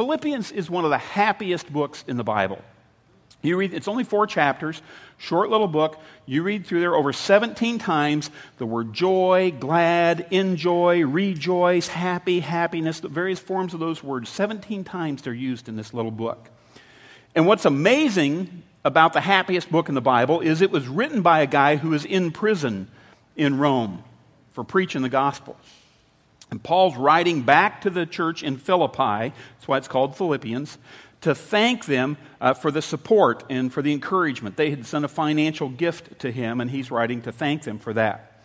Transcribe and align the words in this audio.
Philippians 0.00 0.50
is 0.52 0.70
one 0.70 0.84
of 0.84 0.90
the 0.90 0.96
happiest 0.96 1.70
books 1.70 2.04
in 2.08 2.16
the 2.16 2.24
Bible. 2.24 2.58
You 3.42 3.58
read, 3.58 3.74
it's 3.74 3.86
only 3.86 4.02
four 4.02 4.26
chapters, 4.26 4.80
short 5.18 5.50
little 5.50 5.68
book. 5.68 6.00
You 6.24 6.42
read 6.42 6.64
through 6.64 6.80
there 6.80 6.94
over 6.94 7.12
17 7.12 7.78
times 7.78 8.30
the 8.56 8.64
word 8.64 8.94
joy, 8.94 9.52
glad, 9.60 10.26
enjoy, 10.30 11.04
rejoice, 11.04 11.86
happy, 11.86 12.40
happiness, 12.40 13.00
the 13.00 13.08
various 13.08 13.40
forms 13.40 13.74
of 13.74 13.80
those 13.80 14.02
words. 14.02 14.30
17 14.30 14.84
times 14.84 15.20
they're 15.20 15.34
used 15.34 15.68
in 15.68 15.76
this 15.76 15.92
little 15.92 16.10
book. 16.10 16.48
And 17.34 17.46
what's 17.46 17.66
amazing 17.66 18.62
about 18.82 19.12
the 19.12 19.20
happiest 19.20 19.70
book 19.70 19.90
in 19.90 19.94
the 19.94 20.00
Bible 20.00 20.40
is 20.40 20.62
it 20.62 20.70
was 20.70 20.88
written 20.88 21.20
by 21.20 21.40
a 21.40 21.46
guy 21.46 21.76
who 21.76 21.90
was 21.90 22.06
in 22.06 22.30
prison 22.30 22.88
in 23.36 23.58
Rome 23.58 24.02
for 24.52 24.64
preaching 24.64 25.02
the 25.02 25.10
gospel. 25.10 25.58
And 26.50 26.62
Paul's 26.62 26.96
writing 26.96 27.42
back 27.42 27.82
to 27.82 27.90
the 27.90 28.06
church 28.06 28.42
in 28.42 28.56
Philippi, 28.56 29.32
that's 29.32 29.68
why 29.68 29.78
it's 29.78 29.88
called 29.88 30.16
Philippians, 30.16 30.78
to 31.20 31.34
thank 31.34 31.84
them 31.84 32.16
uh, 32.40 32.54
for 32.54 32.70
the 32.70 32.82
support 32.82 33.44
and 33.50 33.72
for 33.72 33.82
the 33.82 33.92
encouragement. 33.92 34.56
They 34.56 34.70
had 34.70 34.86
sent 34.86 35.04
a 35.04 35.08
financial 35.08 35.68
gift 35.68 36.20
to 36.20 36.32
him, 36.32 36.60
and 36.60 36.70
he's 36.70 36.90
writing 36.90 37.22
to 37.22 37.32
thank 37.32 37.62
them 37.62 37.78
for 37.78 37.92
that. 37.94 38.42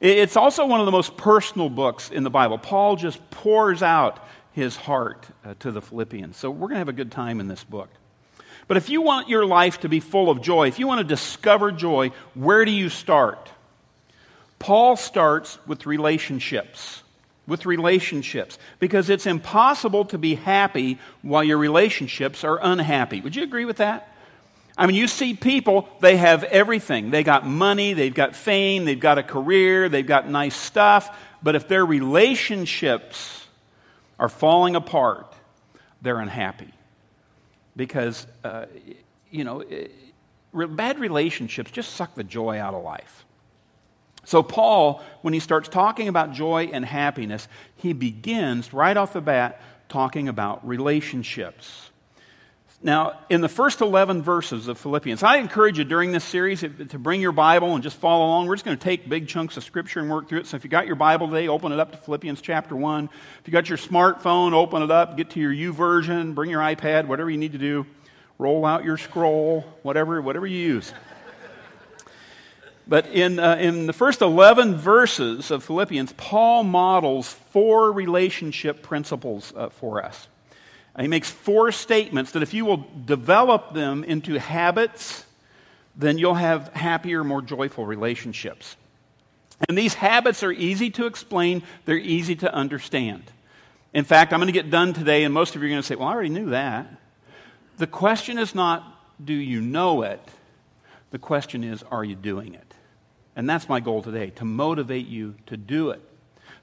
It's 0.00 0.36
also 0.36 0.64
one 0.66 0.78
of 0.78 0.86
the 0.86 0.92
most 0.92 1.16
personal 1.16 1.68
books 1.68 2.10
in 2.10 2.22
the 2.22 2.30
Bible. 2.30 2.58
Paul 2.58 2.94
just 2.94 3.30
pours 3.30 3.82
out 3.82 4.24
his 4.52 4.76
heart 4.76 5.26
uh, 5.44 5.54
to 5.60 5.72
the 5.72 5.82
Philippians. 5.82 6.36
So 6.36 6.50
we're 6.50 6.68
going 6.68 6.74
to 6.74 6.78
have 6.78 6.88
a 6.88 6.92
good 6.92 7.10
time 7.10 7.40
in 7.40 7.48
this 7.48 7.64
book. 7.64 7.88
But 8.68 8.76
if 8.76 8.90
you 8.90 9.02
want 9.02 9.28
your 9.28 9.44
life 9.44 9.80
to 9.80 9.88
be 9.88 9.98
full 9.98 10.30
of 10.30 10.40
joy, 10.40 10.68
if 10.68 10.78
you 10.78 10.86
want 10.86 10.98
to 10.98 11.04
discover 11.04 11.72
joy, 11.72 12.12
where 12.34 12.64
do 12.64 12.70
you 12.70 12.90
start? 12.90 13.50
Paul 14.58 14.96
starts 14.96 15.58
with 15.66 15.86
relationships 15.86 17.02
with 17.48 17.66
relationships 17.66 18.58
because 18.78 19.10
it's 19.10 19.26
impossible 19.26 20.04
to 20.04 20.18
be 20.18 20.36
happy 20.36 20.98
while 21.22 21.42
your 21.42 21.58
relationships 21.58 22.44
are 22.44 22.60
unhappy. 22.62 23.20
Would 23.22 23.34
you 23.34 23.42
agree 23.42 23.64
with 23.64 23.78
that? 23.78 24.14
I 24.76 24.86
mean, 24.86 24.94
you 24.94 25.08
see 25.08 25.34
people, 25.34 25.88
they 26.00 26.16
have 26.18 26.44
everything. 26.44 27.10
They 27.10 27.24
got 27.24 27.44
money, 27.44 27.94
they've 27.94 28.14
got 28.14 28.36
fame, 28.36 28.84
they've 28.84 29.00
got 29.00 29.18
a 29.18 29.24
career, 29.24 29.88
they've 29.88 30.06
got 30.06 30.28
nice 30.28 30.54
stuff, 30.54 31.18
but 31.42 31.56
if 31.56 31.66
their 31.66 31.84
relationships 31.84 33.46
are 34.20 34.28
falling 34.28 34.76
apart, 34.76 35.34
they're 36.00 36.20
unhappy. 36.20 36.72
Because, 37.74 38.26
uh, 38.44 38.66
you 39.30 39.42
know, 39.42 39.64
bad 40.52 41.00
relationships 41.00 41.70
just 41.70 41.94
suck 41.94 42.14
the 42.14 42.24
joy 42.24 42.60
out 42.60 42.74
of 42.74 42.84
life. 42.84 43.24
So, 44.28 44.42
Paul, 44.42 45.02
when 45.22 45.32
he 45.32 45.40
starts 45.40 45.70
talking 45.70 46.06
about 46.06 46.34
joy 46.34 46.68
and 46.70 46.84
happiness, 46.84 47.48
he 47.76 47.94
begins 47.94 48.74
right 48.74 48.94
off 48.94 49.14
the 49.14 49.22
bat 49.22 49.58
talking 49.88 50.28
about 50.28 50.68
relationships. 50.68 51.88
Now, 52.82 53.20
in 53.30 53.40
the 53.40 53.48
first 53.48 53.80
11 53.80 54.20
verses 54.20 54.68
of 54.68 54.76
Philippians, 54.76 55.22
I 55.22 55.38
encourage 55.38 55.78
you 55.78 55.84
during 55.84 56.12
this 56.12 56.24
series 56.24 56.60
to 56.60 56.98
bring 56.98 57.22
your 57.22 57.32
Bible 57.32 57.72
and 57.72 57.82
just 57.82 57.96
follow 57.96 58.26
along. 58.26 58.48
We're 58.48 58.56
just 58.56 58.66
going 58.66 58.76
to 58.76 58.84
take 58.84 59.08
big 59.08 59.28
chunks 59.28 59.56
of 59.56 59.64
Scripture 59.64 60.00
and 60.00 60.10
work 60.10 60.28
through 60.28 60.40
it. 60.40 60.46
So, 60.46 60.58
if 60.58 60.64
you 60.64 60.68
got 60.68 60.86
your 60.86 60.96
Bible 60.96 61.28
today, 61.28 61.48
open 61.48 61.72
it 61.72 61.80
up 61.80 61.92
to 61.92 61.96
Philippians 61.96 62.42
chapter 62.42 62.76
1. 62.76 63.08
If 63.40 63.46
you 63.46 63.52
got 63.52 63.70
your 63.70 63.78
smartphone, 63.78 64.52
open 64.52 64.82
it 64.82 64.90
up, 64.90 65.16
get 65.16 65.30
to 65.30 65.40
your 65.40 65.72
YouVersion, 65.72 66.34
bring 66.34 66.50
your 66.50 66.60
iPad, 66.60 67.06
whatever 67.06 67.30
you 67.30 67.38
need 67.38 67.52
to 67.52 67.58
do. 67.58 67.86
Roll 68.36 68.66
out 68.66 68.84
your 68.84 68.98
scroll, 68.98 69.62
whatever, 69.82 70.20
whatever 70.20 70.46
you 70.46 70.58
use. 70.58 70.92
But 72.88 73.06
in, 73.08 73.38
uh, 73.38 73.56
in 73.56 73.86
the 73.86 73.92
first 73.92 74.22
11 74.22 74.76
verses 74.76 75.50
of 75.50 75.62
Philippians, 75.62 76.14
Paul 76.16 76.64
models 76.64 77.30
four 77.30 77.92
relationship 77.92 78.82
principles 78.82 79.52
uh, 79.54 79.68
for 79.68 80.02
us. 80.02 80.26
And 80.94 81.02
he 81.02 81.08
makes 81.08 81.30
four 81.30 81.70
statements 81.70 82.32
that 82.32 82.42
if 82.42 82.54
you 82.54 82.64
will 82.64 82.86
develop 83.04 83.74
them 83.74 84.04
into 84.04 84.38
habits, 84.38 85.26
then 85.94 86.16
you'll 86.16 86.34
have 86.34 86.68
happier, 86.68 87.22
more 87.22 87.42
joyful 87.42 87.84
relationships. 87.84 88.76
And 89.68 89.76
these 89.76 89.94
habits 89.94 90.42
are 90.42 90.52
easy 90.52 90.90
to 90.92 91.06
explain, 91.06 91.62
they're 91.84 91.96
easy 91.96 92.36
to 92.36 92.52
understand. 92.52 93.24
In 93.92 94.04
fact, 94.04 94.32
I'm 94.32 94.38
going 94.38 94.46
to 94.46 94.52
get 94.52 94.70
done 94.70 94.94
today, 94.94 95.24
and 95.24 95.34
most 95.34 95.56
of 95.56 95.62
you 95.62 95.68
are 95.68 95.70
going 95.70 95.82
to 95.82 95.86
say, 95.86 95.94
Well, 95.94 96.08
I 96.08 96.12
already 96.12 96.28
knew 96.30 96.50
that. 96.50 96.86
The 97.76 97.86
question 97.86 98.38
is 98.38 98.54
not, 98.54 98.84
do 99.22 99.32
you 99.32 99.60
know 99.60 100.02
it? 100.02 100.20
The 101.10 101.18
question 101.18 101.64
is, 101.64 101.82
are 101.84 102.04
you 102.04 102.14
doing 102.14 102.54
it? 102.54 102.67
And 103.38 103.48
that's 103.48 103.68
my 103.68 103.78
goal 103.78 104.02
today, 104.02 104.30
to 104.30 104.44
motivate 104.44 105.06
you 105.06 105.36
to 105.46 105.56
do 105.56 105.90
it. 105.90 106.00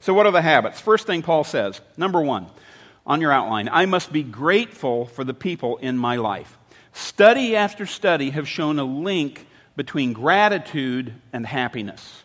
So, 0.02 0.14
what 0.14 0.26
are 0.26 0.32
the 0.34 0.42
habits? 0.42 0.82
First 0.82 1.08
thing 1.08 1.22
Paul 1.22 1.46
says 1.46 1.80
number 1.96 2.22
one, 2.22 2.48
on 3.08 3.22
your 3.22 3.32
outline, 3.32 3.70
I 3.72 3.86
must 3.86 4.12
be 4.12 4.24
grateful 4.24 5.06
for 5.06 5.24
the 5.24 5.34
people 5.34 5.78
in 5.78 5.98
my 5.98 6.18
life. 6.18 6.58
Study 6.92 7.56
after 7.56 7.86
study 7.86 8.32
have 8.32 8.46
shown 8.46 8.78
a 8.78 8.84
link 8.84 9.48
between 9.78 10.12
gratitude 10.12 11.14
and 11.32 11.46
happiness. 11.46 12.24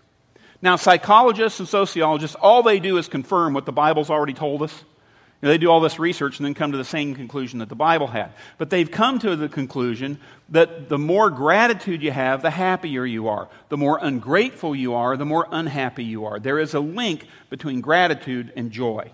Now, 0.61 0.75
psychologists 0.75 1.61
and 1.61 1.69
sociologists, 1.69 2.35
all 2.35 2.65
they 2.65 2.81
do 2.81 2.99
is 2.99 3.07
confirm 3.07 3.55
what 3.55 3.67
the 3.67 3.73
Bible's 3.73 4.11
already 4.11 4.35
told 4.35 4.63
us. 4.63 4.83
They 5.41 5.57
do 5.57 5.71
all 5.71 5.81
this 5.81 5.99
research 5.99 6.39
and 6.39 6.45
then 6.45 6.53
come 6.53 6.73
to 6.73 6.79
the 6.79 6.85
same 6.85 7.15
conclusion 7.15 7.61
that 7.61 7.71
the 7.71 7.75
Bible 7.75 8.09
had. 8.09 8.33
But 8.59 8.69
they've 8.69 8.91
come 8.91 9.19
to 9.21 9.37
the 9.37 9.49
conclusion 9.49 10.19
that 10.51 10.91
the 10.91 10.99
more 10.99 11.31
gratitude 11.31 12.03
you 12.03 12.11
have, 12.11 12.43
the 12.43 12.51
happier 12.51 13.07
you 13.07 13.29
are. 13.29 13.49
The 13.71 13.79
more 13.79 13.99
ungrateful 14.03 14.77
you 14.77 14.93
are, 14.93 15.17
the 15.17 15.25
more 15.25 15.47
unhappy 15.51 16.05
you 16.05 16.27
are. 16.27 16.39
There 16.39 16.59
is 16.59 16.75
a 16.75 16.81
link 16.81 17.27
between 17.49 17.81
gratitude 17.81 18.53
and 18.55 18.71
joy. 18.71 19.13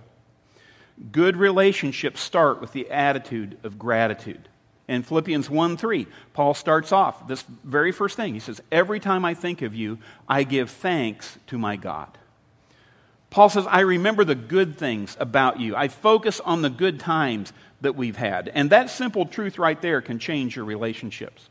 Good 1.12 1.36
relationships 1.36 2.20
start 2.20 2.60
with 2.60 2.72
the 2.72 2.91
attitude 2.91 3.59
of 3.62 3.78
gratitude. 3.78 4.48
In 4.88 5.03
Philippians 5.03 5.48
1 5.48 5.76
3, 5.76 6.06
Paul 6.32 6.54
starts 6.54 6.91
off 6.91 7.28
this 7.28 7.44
very 7.65 7.92
first 7.92 8.16
thing. 8.16 8.34
He 8.34 8.41
says, 8.41 8.60
Every 8.72 8.98
time 8.98 9.25
I 9.25 9.34
think 9.34 9.62
of 9.62 9.75
you, 9.75 9.98
I 10.28 10.42
give 10.42 10.70
thanks 10.70 11.38
to 11.48 11.59
my 11.59 11.76
God. 11.76 12.19
Paul 13.36 13.50
says, 13.50 13.66
I 13.69 13.80
remember 13.80 14.24
the 14.24 14.34
good 14.34 14.78
things 14.78 15.14
about 15.20 15.60
you. 15.60 15.76
I 15.76 15.88
focus 15.88 16.41
on 16.41 16.62
the 16.62 16.70
good 16.70 16.98
times 16.98 17.52
that 17.82 17.94
we've 17.94 18.16
had. 18.16 18.48
And 18.48 18.70
that 18.70 18.88
simple 18.88 19.26
truth 19.26 19.58
right 19.58 19.78
there 19.82 20.00
can 20.00 20.19
change 20.19 20.56
your 20.56 20.64
relationships. 20.64 21.50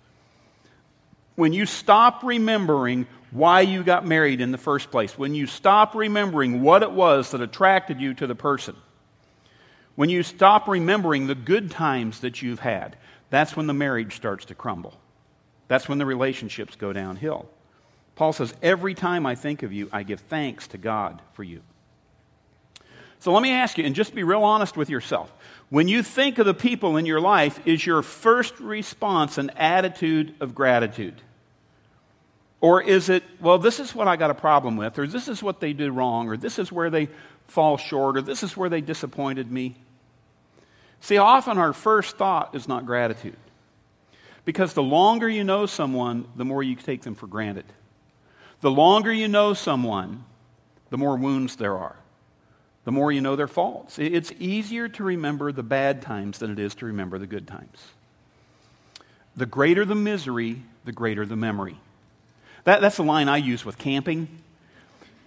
When 1.35 1.53
you 1.53 1.68
stop 1.68 2.23
remembering 2.23 3.06
why 3.29 3.62
you 3.62 3.84
got 3.84 4.03
married 4.03 4.41
in 4.41 4.51
the 4.51 4.57
first 4.57 4.90
place, 4.90 5.16
when 5.16 5.35
you 5.35 5.46
stop 5.46 5.94
remembering 5.94 6.63
what 6.63 6.81
it 6.81 6.90
was 6.90 7.29
that 7.29 7.41
attracted 7.41 8.02
you 8.02 8.16
to 8.16 8.25
the 8.25 8.34
person, 8.34 8.75
when 9.94 10.09
you 10.09 10.23
stop 10.23 10.67
remembering 10.67 11.28
the 11.28 11.35
good 11.35 11.69
times 11.69 12.22
that 12.22 12.41
you've 12.41 12.62
had, 12.62 12.96
that's 13.29 13.56
when 13.56 13.67
the 13.67 13.75
marriage 13.75 14.16
starts 14.16 14.46
to 14.46 14.56
crumble. 14.56 14.96
That's 15.67 15.88
when 15.88 16.00
the 16.00 16.07
relationships 16.07 16.75
go 16.75 16.94
downhill. 16.94 17.47
Paul 18.16 18.34
says, 18.34 18.56
Every 18.63 18.96
time 18.96 19.28
I 19.28 19.35
think 19.35 19.62
of 19.62 19.72
you, 19.72 19.88
I 19.94 20.02
give 20.02 20.22
thanks 20.22 20.67
to 20.69 20.79
God 20.79 21.22
for 21.34 21.44
you. 21.44 21.62
So 23.25 23.34
let 23.34 23.41
me 23.41 23.50
ask 23.50 23.80
you, 23.80 23.84
and 23.84 23.96
just 23.96 24.13
be 24.13 24.22
real 24.22 24.44
honest 24.44 24.78
with 24.78 24.88
yourself. 24.88 25.34
When 25.72 25.88
you 25.88 26.03
think 26.03 26.38
of 26.38 26.46
the 26.46 26.53
people 26.53 26.96
in 26.96 27.08
your 27.08 27.19
life, 27.19 27.59
is 27.66 27.84
your 27.84 28.03
first 28.03 28.59
response 28.59 29.40
an 29.40 29.50
attitude 29.56 30.36
of 30.40 30.53
gratitude? 30.53 31.16
Or 32.62 32.84
is 32.84 33.09
it, 33.09 33.24
well, 33.41 33.58
this 33.58 33.80
is 33.80 33.96
what 33.96 34.08
I 34.08 34.16
got 34.16 34.30
a 34.30 34.35
problem 34.35 34.78
with, 34.78 35.00
or 35.00 35.08
this 35.08 35.28
is 35.28 35.41
what 35.41 35.59
they 35.59 35.74
did 35.74 35.91
wrong, 35.91 36.30
or 36.30 36.38
this 36.38 36.59
is 36.59 36.72
where 36.72 36.91
they 36.91 37.09
fall 37.47 37.78
short, 37.78 38.18
or 38.18 38.22
this 38.22 38.44
is 38.44 38.56
where 38.56 38.69
they 38.69 38.81
disappointed 38.81 39.52
me? 39.52 39.75
See, 41.02 41.18
often 41.18 41.58
our 41.58 41.74
first 41.74 42.18
thought 42.18 42.53
is 42.53 42.68
not 42.68 42.85
gratitude. 42.85 43.38
Because 44.46 44.75
the 44.75 44.84
longer 44.84 45.28
you 45.28 45.44
know 45.44 45.66
someone, 45.66 46.28
the 46.35 46.46
more 46.46 46.62
you 46.62 46.75
take 46.75 47.02
them 47.02 47.16
for 47.16 47.25
granted. 47.25 47.66
The 48.62 48.69
longer 48.69 49.12
you 49.12 49.28
know 49.28 49.56
someone, 49.56 50.25
the 50.91 50.97
more 51.00 51.18
wounds 51.18 51.56
there 51.56 51.75
are, 51.75 51.96
the 52.85 52.91
more 52.91 53.12
you 53.12 53.19
know 53.19 53.35
their 53.35 53.47
faults. 53.47 54.00
It's 54.00 54.31
easier 54.40 54.88
to 54.90 55.03
remember 55.03 55.51
the 55.51 55.63
bad 55.63 56.03
times 56.03 56.38
than 56.38 56.51
it 56.51 56.59
is 56.59 56.75
to 56.75 56.85
remember 56.85 57.17
the 57.17 57.28
good 57.28 57.47
times. 57.47 57.79
The 59.35 59.47
greater 59.47 59.84
the 59.84 59.96
misery, 59.96 60.61
the 60.85 60.91
greater 60.91 61.26
the 61.26 61.35
memory. 61.35 61.78
That, 62.64 62.82
that's 62.82 62.97
the 62.97 63.03
line 63.03 63.28
I 63.28 63.37
use 63.37 63.66
with 63.66 63.79
camping. 63.79 64.28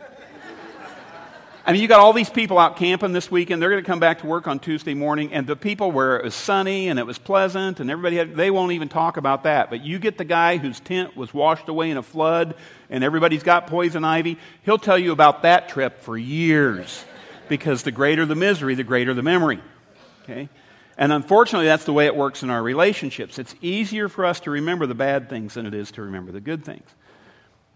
I 1.67 1.73
mean, 1.73 1.83
you 1.83 1.89
got 1.89 1.99
all 1.99 2.13
these 2.13 2.31
people 2.31 2.59
out 2.59 2.77
camping 2.77 3.13
this 3.13 3.29
weekend. 3.29 3.61
They're 3.61 3.71
going 3.71 3.83
to 3.83 3.87
come 3.87 4.01
back 4.01 4.21
to 4.21 4.27
work 4.27 4.47
on 4.47 4.61
Tuesday 4.61 4.95
morning, 4.95 5.33
and 5.33 5.47
the 5.47 5.57
people 5.57 5.91
where 5.91 6.17
it 6.17 6.25
was 6.25 6.37
sunny 6.37 6.89
and 6.89 6.99
it 6.99 7.07
was 7.07 7.19
pleasant, 7.19 7.81
and 7.81 7.91
everybody 7.91 8.17
had, 8.17 8.37
they 8.37 8.53
won't 8.53 8.71
even 8.71 8.89
talk 8.89 9.17
about 9.17 9.43
that. 9.43 9.69
But 9.69 9.85
you 9.85 9.99
get 9.99 10.17
the 10.17 10.25
guy 10.25 10.59
whose 10.59 10.79
tent 10.79 11.17
was 11.17 11.35
washed 11.35 11.69
away 11.69 11.91
in 11.91 11.97
a 11.97 12.03
flood, 12.03 12.55
and 12.89 13.03
everybody's 13.03 13.43
got 13.43 13.67
poison 13.67 14.05
ivy. 14.05 14.39
He'll 14.63 14.79
tell 14.79 14.99
you 14.99 15.11
about 15.11 15.43
that 15.43 15.69
trip 15.69 16.01
for 16.01 16.17
years, 16.17 17.05
because 17.49 17.83
the 17.83 17.93
greater 17.93 18.27
the 18.27 18.35
misery, 18.35 18.75
the 18.75 18.85
greater 18.85 19.15
the 19.15 19.23
memory. 19.23 19.61
Okay, 20.23 20.49
and 20.99 21.13
unfortunately, 21.13 21.67
that's 21.67 21.85
the 21.85 21.93
way 21.93 22.07
it 22.07 22.17
works 22.17 22.43
in 22.43 22.51
our 22.51 22.63
relationships. 22.63 23.39
It's 23.39 23.55
easier 23.61 24.09
for 24.09 24.27
us 24.27 24.41
to 24.41 24.51
remember 24.51 24.87
the 24.87 24.95
bad 24.95 25.31
things 25.31 25.55
than 25.55 25.65
it 25.65 25.75
is 25.75 25.93
to 25.93 26.03
remember 26.03 26.33
the 26.33 26.41
good 26.41 26.65
things. 26.65 26.89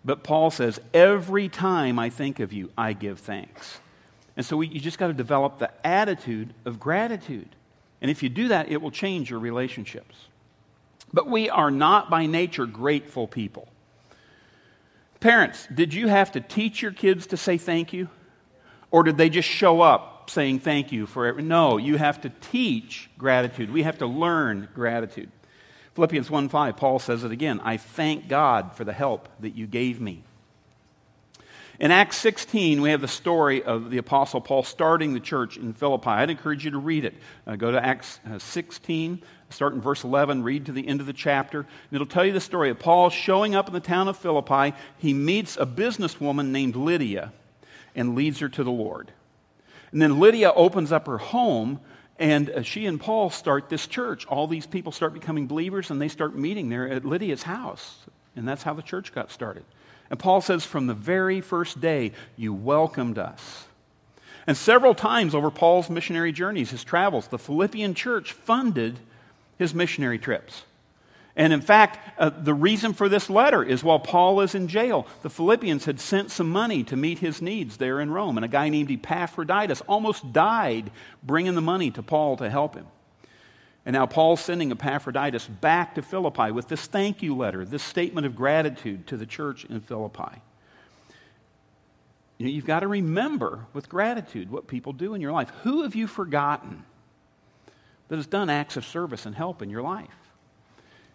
But 0.04 0.24
Paul 0.24 0.50
says, 0.50 0.80
Every 0.92 1.48
time 1.48 1.98
I 1.98 2.10
think 2.10 2.40
of 2.40 2.52
you, 2.52 2.70
I 2.76 2.92
give 2.92 3.20
thanks. 3.20 3.78
And 4.36 4.44
so 4.44 4.56
we, 4.56 4.66
you 4.66 4.80
just 4.80 4.98
got 4.98 5.08
to 5.08 5.12
develop 5.12 5.58
the 5.58 5.70
attitude 5.86 6.52
of 6.64 6.80
gratitude. 6.80 7.48
And 8.00 8.10
if 8.10 8.22
you 8.22 8.28
do 8.28 8.48
that, 8.48 8.68
it 8.70 8.82
will 8.82 8.90
change 8.90 9.30
your 9.30 9.38
relationships. 9.38 10.16
But 11.12 11.28
we 11.28 11.48
are 11.50 11.70
not 11.70 12.10
by 12.10 12.26
nature 12.26 12.66
grateful 12.66 13.28
people. 13.28 13.68
Parents, 15.20 15.68
did 15.72 15.94
you 15.94 16.08
have 16.08 16.32
to 16.32 16.40
teach 16.40 16.82
your 16.82 16.90
kids 16.90 17.28
to 17.28 17.36
say 17.36 17.58
thank 17.58 17.92
you? 17.92 18.08
Or 18.92 19.02
did 19.02 19.16
they 19.16 19.30
just 19.30 19.48
show 19.48 19.80
up 19.80 20.30
saying 20.30 20.60
thank 20.60 20.92
you 20.92 21.06
for 21.06 21.26
every? 21.26 21.42
No, 21.42 21.78
you 21.78 21.96
have 21.96 22.20
to 22.20 22.28
teach 22.28 23.10
gratitude. 23.18 23.72
We 23.72 23.82
have 23.82 23.98
to 23.98 24.06
learn 24.06 24.68
gratitude. 24.74 25.30
Philippians 25.94 26.30
1 26.30 26.50
5, 26.50 26.76
Paul 26.76 26.98
says 26.98 27.24
it 27.24 27.32
again 27.32 27.60
I 27.64 27.78
thank 27.78 28.28
God 28.28 28.74
for 28.74 28.84
the 28.84 28.92
help 28.92 29.28
that 29.40 29.56
you 29.56 29.66
gave 29.66 30.00
me. 30.00 30.22
In 31.80 31.90
Acts 31.90 32.18
16, 32.18 32.82
we 32.82 32.90
have 32.90 33.00
the 33.00 33.08
story 33.08 33.62
of 33.62 33.90
the 33.90 33.96
Apostle 33.96 34.42
Paul 34.42 34.62
starting 34.62 35.14
the 35.14 35.20
church 35.20 35.56
in 35.56 35.72
Philippi. 35.72 36.10
I'd 36.10 36.30
encourage 36.30 36.64
you 36.64 36.70
to 36.72 36.78
read 36.78 37.06
it. 37.06 37.14
Uh, 37.46 37.56
go 37.56 37.72
to 37.72 37.84
Acts 37.84 38.20
uh, 38.30 38.38
16, 38.38 39.22
start 39.48 39.72
in 39.72 39.80
verse 39.80 40.04
11, 40.04 40.42
read 40.42 40.66
to 40.66 40.72
the 40.72 40.86
end 40.86 41.00
of 41.00 41.06
the 41.06 41.14
chapter. 41.14 41.60
And 41.60 41.68
it'll 41.90 42.06
tell 42.06 42.26
you 42.26 42.32
the 42.32 42.40
story 42.40 42.68
of 42.68 42.78
Paul 42.78 43.08
showing 43.08 43.54
up 43.54 43.68
in 43.68 43.74
the 43.74 43.80
town 43.80 44.06
of 44.06 44.18
Philippi. 44.18 44.76
He 44.98 45.14
meets 45.14 45.56
a 45.56 45.64
businesswoman 45.64 46.48
named 46.48 46.76
Lydia 46.76 47.32
and 47.94 48.14
leads 48.14 48.40
her 48.40 48.48
to 48.48 48.64
the 48.64 48.70
Lord. 48.70 49.12
And 49.90 50.00
then 50.00 50.18
Lydia 50.18 50.52
opens 50.52 50.92
up 50.92 51.06
her 51.06 51.18
home, 51.18 51.80
and 52.18 52.50
uh, 52.50 52.62
she 52.62 52.86
and 52.86 53.00
Paul 53.00 53.30
start 53.30 53.68
this 53.68 53.86
church. 53.86 54.26
All 54.26 54.46
these 54.46 54.66
people 54.66 54.92
start 54.92 55.12
becoming 55.12 55.46
believers, 55.46 55.90
and 55.90 56.00
they 56.00 56.08
start 56.08 56.34
meeting 56.34 56.68
there 56.68 56.88
at 56.88 57.04
Lydia's 57.04 57.42
house. 57.42 57.96
And 58.34 58.48
that's 58.48 58.62
how 58.62 58.74
the 58.74 58.82
church 58.82 59.14
got 59.14 59.30
started. 59.30 59.64
And 60.10 60.18
Paul 60.18 60.40
says, 60.40 60.64
from 60.64 60.86
the 60.86 60.94
very 60.94 61.40
first 61.40 61.80
day, 61.80 62.12
you 62.36 62.52
welcomed 62.52 63.18
us. 63.18 63.66
And 64.46 64.56
several 64.56 64.94
times 64.94 65.34
over 65.34 65.50
Paul's 65.50 65.88
missionary 65.88 66.32
journeys, 66.32 66.70
his 66.70 66.84
travels, 66.84 67.28
the 67.28 67.38
Philippian 67.38 67.94
church 67.94 68.32
funded 68.32 68.98
his 69.58 69.74
missionary 69.74 70.18
trips. 70.18 70.64
And 71.34 71.52
in 71.52 71.62
fact, 71.62 71.98
uh, 72.18 72.28
the 72.30 72.52
reason 72.52 72.92
for 72.92 73.08
this 73.08 73.30
letter 73.30 73.62
is 73.62 73.82
while 73.82 73.98
Paul 73.98 74.42
is 74.42 74.54
in 74.54 74.68
jail, 74.68 75.06
the 75.22 75.30
Philippians 75.30 75.86
had 75.86 75.98
sent 75.98 76.30
some 76.30 76.50
money 76.50 76.84
to 76.84 76.96
meet 76.96 77.20
his 77.20 77.40
needs 77.40 77.78
there 77.78 78.00
in 78.00 78.10
Rome. 78.10 78.36
And 78.36 78.44
a 78.44 78.48
guy 78.48 78.68
named 78.68 78.90
Epaphroditus 78.90 79.80
almost 79.82 80.32
died 80.32 80.90
bringing 81.22 81.54
the 81.54 81.62
money 81.62 81.90
to 81.92 82.02
Paul 82.02 82.36
to 82.36 82.50
help 82.50 82.74
him. 82.74 82.86
And 83.86 83.94
now 83.94 84.06
Paul's 84.06 84.40
sending 84.40 84.70
Epaphroditus 84.70 85.46
back 85.46 85.94
to 85.94 86.02
Philippi 86.02 86.52
with 86.52 86.68
this 86.68 86.86
thank 86.86 87.22
you 87.22 87.34
letter, 87.34 87.64
this 87.64 87.82
statement 87.82 88.26
of 88.26 88.36
gratitude 88.36 89.06
to 89.08 89.16
the 89.16 89.26
church 89.26 89.64
in 89.64 89.80
Philippi. 89.80 90.42
You 92.38 92.46
know, 92.46 92.52
you've 92.52 92.66
got 92.66 92.80
to 92.80 92.88
remember 92.88 93.66
with 93.72 93.88
gratitude 93.88 94.50
what 94.50 94.66
people 94.66 94.92
do 94.92 95.14
in 95.14 95.20
your 95.20 95.32
life. 95.32 95.50
Who 95.62 95.82
have 95.82 95.94
you 95.94 96.06
forgotten 96.06 96.84
that 98.08 98.16
has 98.16 98.26
done 98.26 98.50
acts 98.50 98.76
of 98.76 98.84
service 98.84 99.26
and 99.26 99.34
help 99.34 99.62
in 99.62 99.70
your 99.70 99.82
life? 99.82 100.21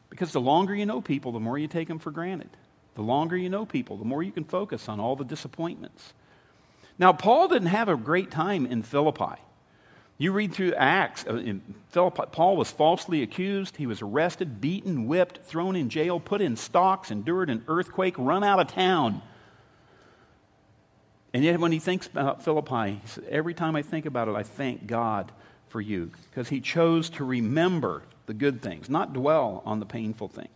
Because 0.10 0.32
the 0.32 0.42
longer 0.42 0.74
you 0.74 0.86
know 0.86 1.02
people, 1.02 1.32
the 1.32 1.40
more 1.40 1.58
you 1.58 1.68
take 1.68 1.88
them 1.88 2.00
for 2.00 2.12
granted. 2.12 2.50
The 2.96 3.02
longer 3.02 3.38
you 3.38 3.50
know 3.50 3.66
people, 3.66 3.98
the 3.98 4.06
more 4.06 4.24
you 4.24 4.32
can 4.32 4.44
focus 4.44 4.90
on 4.90 5.00
all 5.00 5.16
the 5.16 5.26
disappointments. 5.26 6.14
Now, 6.98 7.14
Paul 7.14 7.48
didn't 7.48 7.68
have 7.68 7.90
a 7.90 7.96
great 7.96 8.32
time 8.32 8.66
in 8.66 8.82
Philippi. 8.82 9.40
You 10.18 10.32
read 10.32 10.52
through 10.52 10.74
Acts, 10.74 11.26
uh, 11.28 11.54
Philip, 11.90 12.32
Paul 12.32 12.58
was 12.58 12.72
falsely 12.72 13.22
accused. 13.22 13.78
He 13.78 13.86
was 13.86 14.02
arrested, 14.02 14.60
beaten, 14.60 15.06
whipped, 15.06 15.44
thrown 15.44 15.76
in 15.76 15.90
jail, 15.90 16.20
put 16.20 16.42
in 16.42 16.56
stocks, 16.56 17.12
endured 17.12 17.52
an 17.52 17.64
earthquake, 17.68 18.16
run 18.18 18.44
out 18.44 18.60
of 18.60 18.68
town. 18.68 19.22
And 21.36 21.44
yet, 21.44 21.60
when 21.60 21.72
he 21.72 21.78
thinks 21.78 22.08
about 22.08 22.44
Philippi, 22.44 23.00
says, 23.06 23.24
Every 23.30 23.54
time 23.54 23.76
I 23.76 23.84
think 23.84 24.08
about 24.08 24.28
it, 24.28 24.34
I 24.34 24.42
thank 24.42 24.88
God 24.88 25.32
for 25.70 25.82
you 25.82 26.12
because 26.30 26.50
he 26.50 26.62
chose 26.62 27.10
to 27.12 27.24
remember 27.24 28.04
the 28.26 28.34
good 28.34 28.62
things, 28.62 28.90
not 28.90 29.14
dwell 29.14 29.62
on 29.66 29.80
the 29.80 29.86
painful 29.86 30.28
things. 30.28 30.50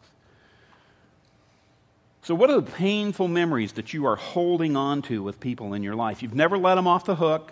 So, 2.24 2.36
what 2.36 2.50
are 2.52 2.62
the 2.62 2.72
painful 2.72 3.28
memories 3.28 3.74
that 3.74 3.94
you 3.94 4.06
are 4.06 4.16
holding 4.16 4.76
on 4.76 5.02
to 5.04 5.24
with 5.24 5.40
people 5.40 5.74
in 5.74 5.82
your 5.82 5.96
life? 5.96 6.22
You've 6.22 6.36
never 6.36 6.58
let 6.58 6.76
them 6.76 6.86
off 6.86 7.06
the 7.06 7.16
hook. 7.16 7.52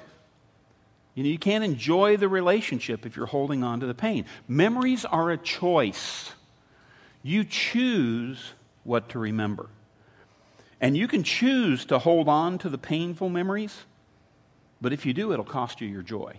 You 1.16 1.24
know, 1.24 1.30
you 1.30 1.40
can't 1.40 1.64
enjoy 1.64 2.18
the 2.18 2.30
relationship 2.30 3.06
if 3.06 3.16
you're 3.16 3.26
holding 3.26 3.64
on 3.64 3.80
to 3.80 3.88
the 3.88 3.96
pain. 3.96 4.26
Memories 4.48 5.06
are 5.06 5.32
a 5.32 5.38
choice. 5.38 6.32
You 7.24 7.44
choose 7.44 8.54
what 8.84 9.10
to 9.10 9.20
remember. 9.20 9.68
And 10.80 10.96
you 10.96 11.08
can 11.08 11.24
choose 11.24 11.84
to 11.86 12.00
hold 12.00 12.30
on 12.30 12.58
to 12.60 12.70
the 12.70 12.78
painful 12.78 13.28
memories, 13.28 13.86
but 14.80 14.94
if 14.94 15.06
you 15.06 15.14
do, 15.14 15.34
it'll 15.34 15.44
cost 15.44 15.82
you 15.82 15.88
your 15.88 16.04
joy. 16.04 16.36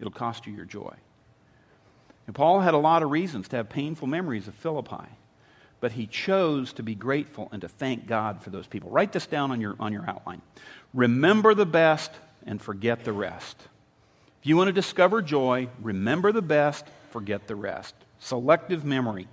It'll 0.00 0.12
cost 0.12 0.46
you 0.46 0.52
your 0.52 0.64
joy. 0.64 0.94
And 2.26 2.34
Paul 2.34 2.60
had 2.60 2.74
a 2.74 2.78
lot 2.78 3.02
of 3.02 3.10
reasons 3.10 3.48
to 3.48 3.56
have 3.56 3.68
painful 3.68 4.06
memories 4.06 4.48
of 4.48 4.54
Philippi, 4.54 5.08
but 5.80 5.92
he 5.92 6.06
chose 6.06 6.72
to 6.74 6.82
be 6.82 6.94
grateful 6.94 7.48
and 7.52 7.62
to 7.62 7.68
thank 7.68 8.06
God 8.06 8.42
for 8.42 8.50
those 8.50 8.66
people. 8.66 8.90
Write 8.90 9.12
this 9.12 9.26
down 9.26 9.50
on 9.50 9.60
your, 9.60 9.76
on 9.80 9.92
your 9.92 10.04
outline. 10.08 10.42
Remember 10.92 11.54
the 11.54 11.66
best 11.66 12.10
and 12.46 12.60
forget 12.60 13.04
the 13.04 13.12
rest. 13.12 13.56
If 14.40 14.46
you 14.46 14.56
want 14.56 14.68
to 14.68 14.72
discover 14.72 15.22
joy, 15.22 15.68
remember 15.80 16.32
the 16.32 16.42
best, 16.42 16.86
forget 17.10 17.46
the 17.46 17.56
rest. 17.56 17.94
Selective 18.18 18.84
memory. 18.84 19.26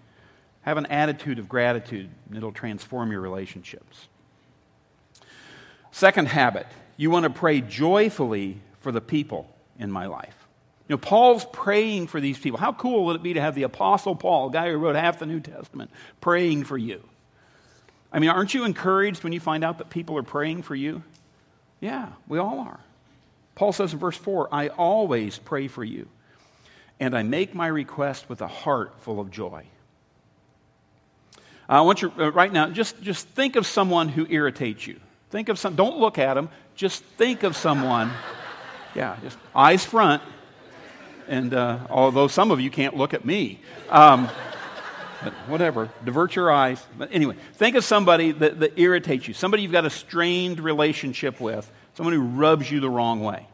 Have 0.62 0.77
an 0.77 0.88
attitude 0.88 1.38
of 1.38 1.47
gratitude, 1.47 2.09
and 2.27 2.38
it'll 2.38 2.51
transform 2.51 3.12
your 3.12 3.21
relationships. 3.21 4.07
Second 5.91 6.27
habit, 6.27 6.65
you 6.97 7.12
want 7.12 7.23
to 7.23 7.29
pray 7.29 7.62
joyfully 7.62 8.62
for 8.79 8.91
the 8.91 9.01
people 9.01 9.47
in 9.77 9.91
my 9.91 10.07
life. 10.07 10.44
You 10.88 10.94
know, 10.94 10.98
Paul's 10.98 11.46
praying 11.52 12.08
for 12.08 12.22
these 12.22 12.38
people. 12.38 12.60
How 12.60 12.72
cool 12.72 13.06
would 13.06 13.16
it 13.16 13.24
be 13.24 13.34
to 13.34 13.42
have 13.42 13.56
the 13.56 13.64
Apostle 13.64 14.16
Paul, 14.16 14.50
a 14.50 14.52
guy 14.52 14.70
who 14.70 14.78
wrote 14.78 14.96
half 14.96 15.18
the 15.18 15.26
New 15.26 15.40
Testament, 15.40 15.90
praying 16.22 16.66
for 16.66 16.78
you? 16.78 17.02
I 18.12 18.20
mean, 18.20 18.30
aren't 18.30 18.54
you 18.54 18.66
encouraged 18.66 19.24
when 19.24 19.34
you 19.34 19.40
find 19.40 19.64
out 19.64 19.80
that 19.80 19.90
people 19.90 20.18
are 20.18 20.24
praying 20.24 20.62
for 20.62 20.76
you? 20.76 21.04
Yeah, 21.80 22.10
we 22.28 22.38
all 22.38 22.60
are. 22.60 22.80
Paul 23.56 23.74
says 23.74 23.94
in 23.94 24.00
verse 24.00 24.18
4 24.18 24.50
I 24.54 24.68
always 24.68 25.40
pray 25.40 25.68
for 25.68 25.84
you, 25.84 26.08
and 27.00 27.18
I 27.18 27.24
make 27.24 27.56
my 27.56 27.68
request 27.68 28.30
with 28.30 28.42
a 28.42 28.48
heart 28.48 29.00
full 29.00 29.20
of 29.20 29.32
joy. 29.32 29.66
I 31.68 31.82
want 31.82 32.04
you 32.04 32.12
uh, 32.20 32.32
right 32.32 32.54
now, 32.54 32.70
just, 32.70 33.02
just 33.02 33.28
think 33.30 33.56
of 33.56 33.66
someone 33.66 34.08
who 34.08 34.28
irritates 34.30 34.86
you. 34.86 35.00
Think 35.32 35.50
of 35.50 35.58
some, 35.58 35.76
don't 35.76 35.98
look 35.98 36.20
at 36.20 36.36
them, 36.36 36.50
just 36.76 37.04
think 37.18 37.44
of 37.44 37.56
someone. 37.58 38.12
Yeah, 38.94 39.18
just 39.24 39.38
eyes 39.54 39.84
front. 39.84 40.22
And 41.27 41.54
uh, 41.54 41.80
although 41.89 42.27
some 42.27 42.51
of 42.51 42.60
you 42.60 42.69
can't 42.69 42.95
look 42.95 43.13
at 43.13 43.25
me, 43.25 43.60
um, 43.89 44.27
whatever, 45.48 45.89
divert 46.03 46.36
your 46.36 46.51
eyes. 46.51 46.86
But 46.98 47.10
anyway, 47.12 47.36
think 47.53 47.75
of 47.75 47.84
somebody 47.84 48.32
that, 48.32 48.60
that 48.60 48.79
irritates 48.79 49.27
you, 49.27 49.34
somebody 49.34 49.63
you've 49.63 49.72
got 49.72 49.86
a 49.86 49.89
strained 49.89 50.60
relationship 50.60 51.39
with, 51.39 51.70
someone 51.96 52.13
who 52.13 52.22
rubs 52.22 52.70
you 52.70 52.79
the 52.79 52.89
wrong 52.89 53.22
way. 53.22 53.48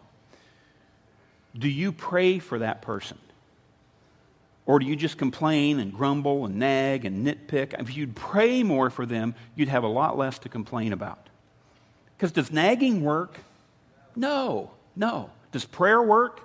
Do 1.58 1.68
you 1.68 1.92
pray 1.92 2.40
for 2.40 2.60
that 2.60 2.82
person? 2.82 3.18
Or 4.66 4.80
do 4.80 4.86
you 4.86 4.96
just 4.96 5.18
complain 5.18 5.80
and 5.80 5.92
grumble 5.92 6.46
and 6.46 6.56
nag 6.56 7.06
and 7.06 7.26
nitpick? 7.26 7.80
If 7.80 7.96
you'd 7.96 8.16
pray 8.16 8.64
more 8.64 8.90
for 8.90 9.06
them, 9.06 9.36
you'd 9.56 9.70
have 9.70 9.84
a 9.84 9.88
lot 9.88 10.18
less 10.18 10.40
to 10.40 10.50
complain 10.50 10.94
about. 10.94 11.30
Because 12.16 12.32
does 12.32 12.52
nagging 12.52 13.04
work? 13.04 13.40
No, 14.16 14.72
no. 14.96 15.30
Does 15.52 15.66
prayer 15.66 16.02
work? 16.02 16.42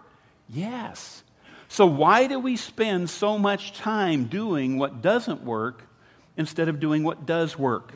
Yes. 0.49 1.23
So 1.69 1.87
why 1.87 2.26
do 2.26 2.38
we 2.38 2.57
spend 2.57 3.11
so 3.11 3.38
much 3.38 3.76
time 3.79 4.26
doing 4.26 4.79
what 4.79 5.03
doesn't 5.03 5.43
work 5.43 5.83
instead 6.37 6.69
of 6.69 6.81
doing 6.81 7.03
what 7.03 7.26
does 7.26 7.59
work? 7.59 7.93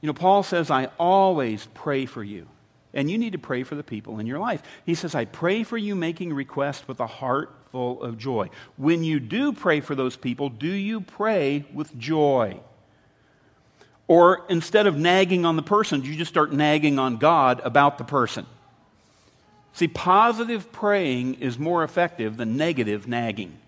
You 0.00 0.08
know, 0.08 0.14
Paul 0.14 0.42
says, 0.42 0.70
I 0.70 0.88
always 0.98 1.66
pray 1.74 2.06
for 2.06 2.24
you. 2.24 2.48
And 2.94 3.10
you 3.10 3.16
need 3.16 3.32
to 3.32 3.38
pray 3.38 3.62
for 3.62 3.74
the 3.74 3.82
people 3.82 4.18
in 4.18 4.26
your 4.26 4.38
life. 4.38 4.62
He 4.84 4.94
says, 4.94 5.14
I 5.14 5.24
pray 5.24 5.62
for 5.62 5.78
you 5.78 5.94
making 5.94 6.34
requests 6.34 6.86
with 6.86 7.00
a 7.00 7.06
heart 7.06 7.54
full 7.70 8.02
of 8.02 8.18
joy. 8.18 8.50
When 8.76 9.02
you 9.02 9.18
do 9.18 9.52
pray 9.52 9.80
for 9.80 9.94
those 9.94 10.16
people, 10.16 10.50
do 10.50 10.70
you 10.70 11.00
pray 11.00 11.64
with 11.72 11.96
joy? 11.96 12.60
Or 14.08 14.44
instead 14.50 14.86
of 14.86 14.98
nagging 14.98 15.46
on 15.46 15.56
the 15.56 15.62
person, 15.62 16.02
do 16.02 16.08
you 16.08 16.16
just 16.16 16.30
start 16.30 16.52
nagging 16.52 16.98
on 16.98 17.16
God 17.16 17.62
about 17.64 17.96
the 17.96 18.04
person? 18.04 18.44
See, 19.74 19.88
positive 19.88 20.70
praying 20.72 21.34
is 21.34 21.58
more 21.58 21.82
effective 21.82 22.36
than 22.36 22.56
negative 22.56 23.08
nagging. 23.08 23.58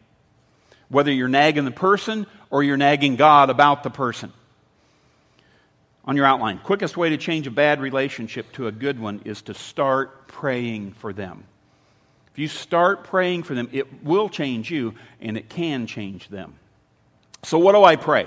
Whether 0.88 1.12
you're 1.12 1.28
nagging 1.28 1.64
the 1.64 1.70
person 1.70 2.26
or 2.50 2.62
you're 2.62 2.76
nagging 2.76 3.16
God 3.16 3.50
about 3.50 3.82
the 3.82 3.90
person 3.90 4.32
on 6.04 6.16
your 6.16 6.26
outline. 6.26 6.58
Quickest 6.58 6.96
way 6.96 7.10
to 7.10 7.16
change 7.16 7.46
a 7.46 7.50
bad 7.50 7.80
relationship 7.80 8.52
to 8.52 8.66
a 8.66 8.72
good 8.72 9.00
one 9.00 9.22
is 9.24 9.42
to 9.42 9.54
start 9.54 10.28
praying 10.28 10.92
for 10.92 11.12
them. 11.12 11.44
If 12.32 12.38
you 12.38 12.48
start 12.48 13.04
praying 13.04 13.44
for 13.44 13.54
them, 13.54 13.68
it 13.72 14.04
will 14.04 14.28
change 14.28 14.70
you 14.70 14.94
and 15.20 15.36
it 15.36 15.48
can 15.48 15.86
change 15.86 16.28
them. 16.28 16.54
So, 17.44 17.58
what 17.58 17.72
do 17.72 17.84
I 17.84 17.96
pray? 17.96 18.26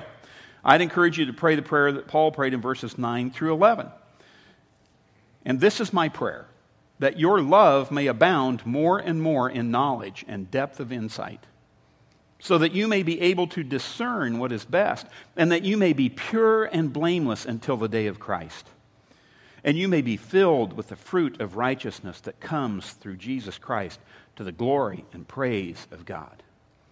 I'd 0.64 0.82
encourage 0.82 1.18
you 1.18 1.26
to 1.26 1.34
pray 1.34 1.56
the 1.56 1.62
prayer 1.62 1.92
that 1.92 2.08
Paul 2.08 2.32
prayed 2.32 2.54
in 2.54 2.62
verses 2.62 2.98
9 2.98 3.32
through 3.32 3.54
11. 3.54 3.88
And 5.46 5.60
this 5.60 5.80
is 5.80 5.94
my 5.94 6.10
prayer 6.10 6.46
that 7.00 7.20
your 7.20 7.42
love 7.42 7.92
may 7.92 8.08
abound 8.08 8.66
more 8.66 8.98
and 8.98 9.22
more 9.22 9.50
in 9.50 9.72
knowledge 9.72 10.26
and 10.28 10.50
depth 10.50 10.80
of 10.80 10.92
insight, 10.92 11.46
so 12.40 12.58
that 12.58 12.72
you 12.72 12.88
may 12.88 13.04
be 13.04 13.22
able 13.22 13.48
to 13.48 13.64
discern 13.64 14.40
what 14.40 14.52
is 14.52 14.66
best, 14.66 15.08
and 15.36 15.52
that 15.52 15.64
you 15.64 15.78
may 15.78 15.94
be 15.94 16.10
pure 16.10 16.66
and 16.66 16.94
blameless 16.94 17.46
until 17.46 17.78
the 17.78 17.88
day 17.88 18.08
of 18.08 18.20
Christ. 18.20 18.70
And 19.64 19.78
you 19.78 19.88
may 19.88 20.02
be 20.02 20.18
filled 20.18 20.74
with 20.74 20.88
the 20.88 20.96
fruit 20.96 21.42
of 21.42 21.58
righteousness 21.58 22.22
that 22.22 22.40
comes 22.40 22.92
through 22.92 23.18
Jesus 23.18 23.58
Christ 23.58 24.00
to 24.36 24.44
the 24.44 24.52
glory 24.52 25.04
and 25.14 25.28
praise 25.28 25.88
of 25.92 26.06
God. 26.06 26.44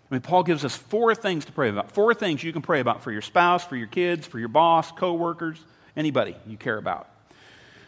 I 0.10 0.14
mean, 0.14 0.22
Paul 0.22 0.44
gives 0.44 0.66
us 0.66 0.76
four 0.76 1.16
things 1.16 1.46
to 1.46 1.52
pray 1.52 1.70
about. 1.70 1.92
Four 1.92 2.14
things 2.14 2.44
you 2.44 2.54
can 2.54 2.62
pray 2.62 2.80
about 2.80 3.02
for 3.02 3.12
your 3.12 3.22
spouse, 3.22 3.64
for 3.64 3.76
your 3.76 3.88
kids, 3.88 4.28
for 4.28 4.40
your 4.40 4.50
boss, 4.50 4.92
coworkers, 4.92 5.60
anybody 5.96 6.36
you 6.46 6.58
care 6.58 6.78
about. 6.78 7.08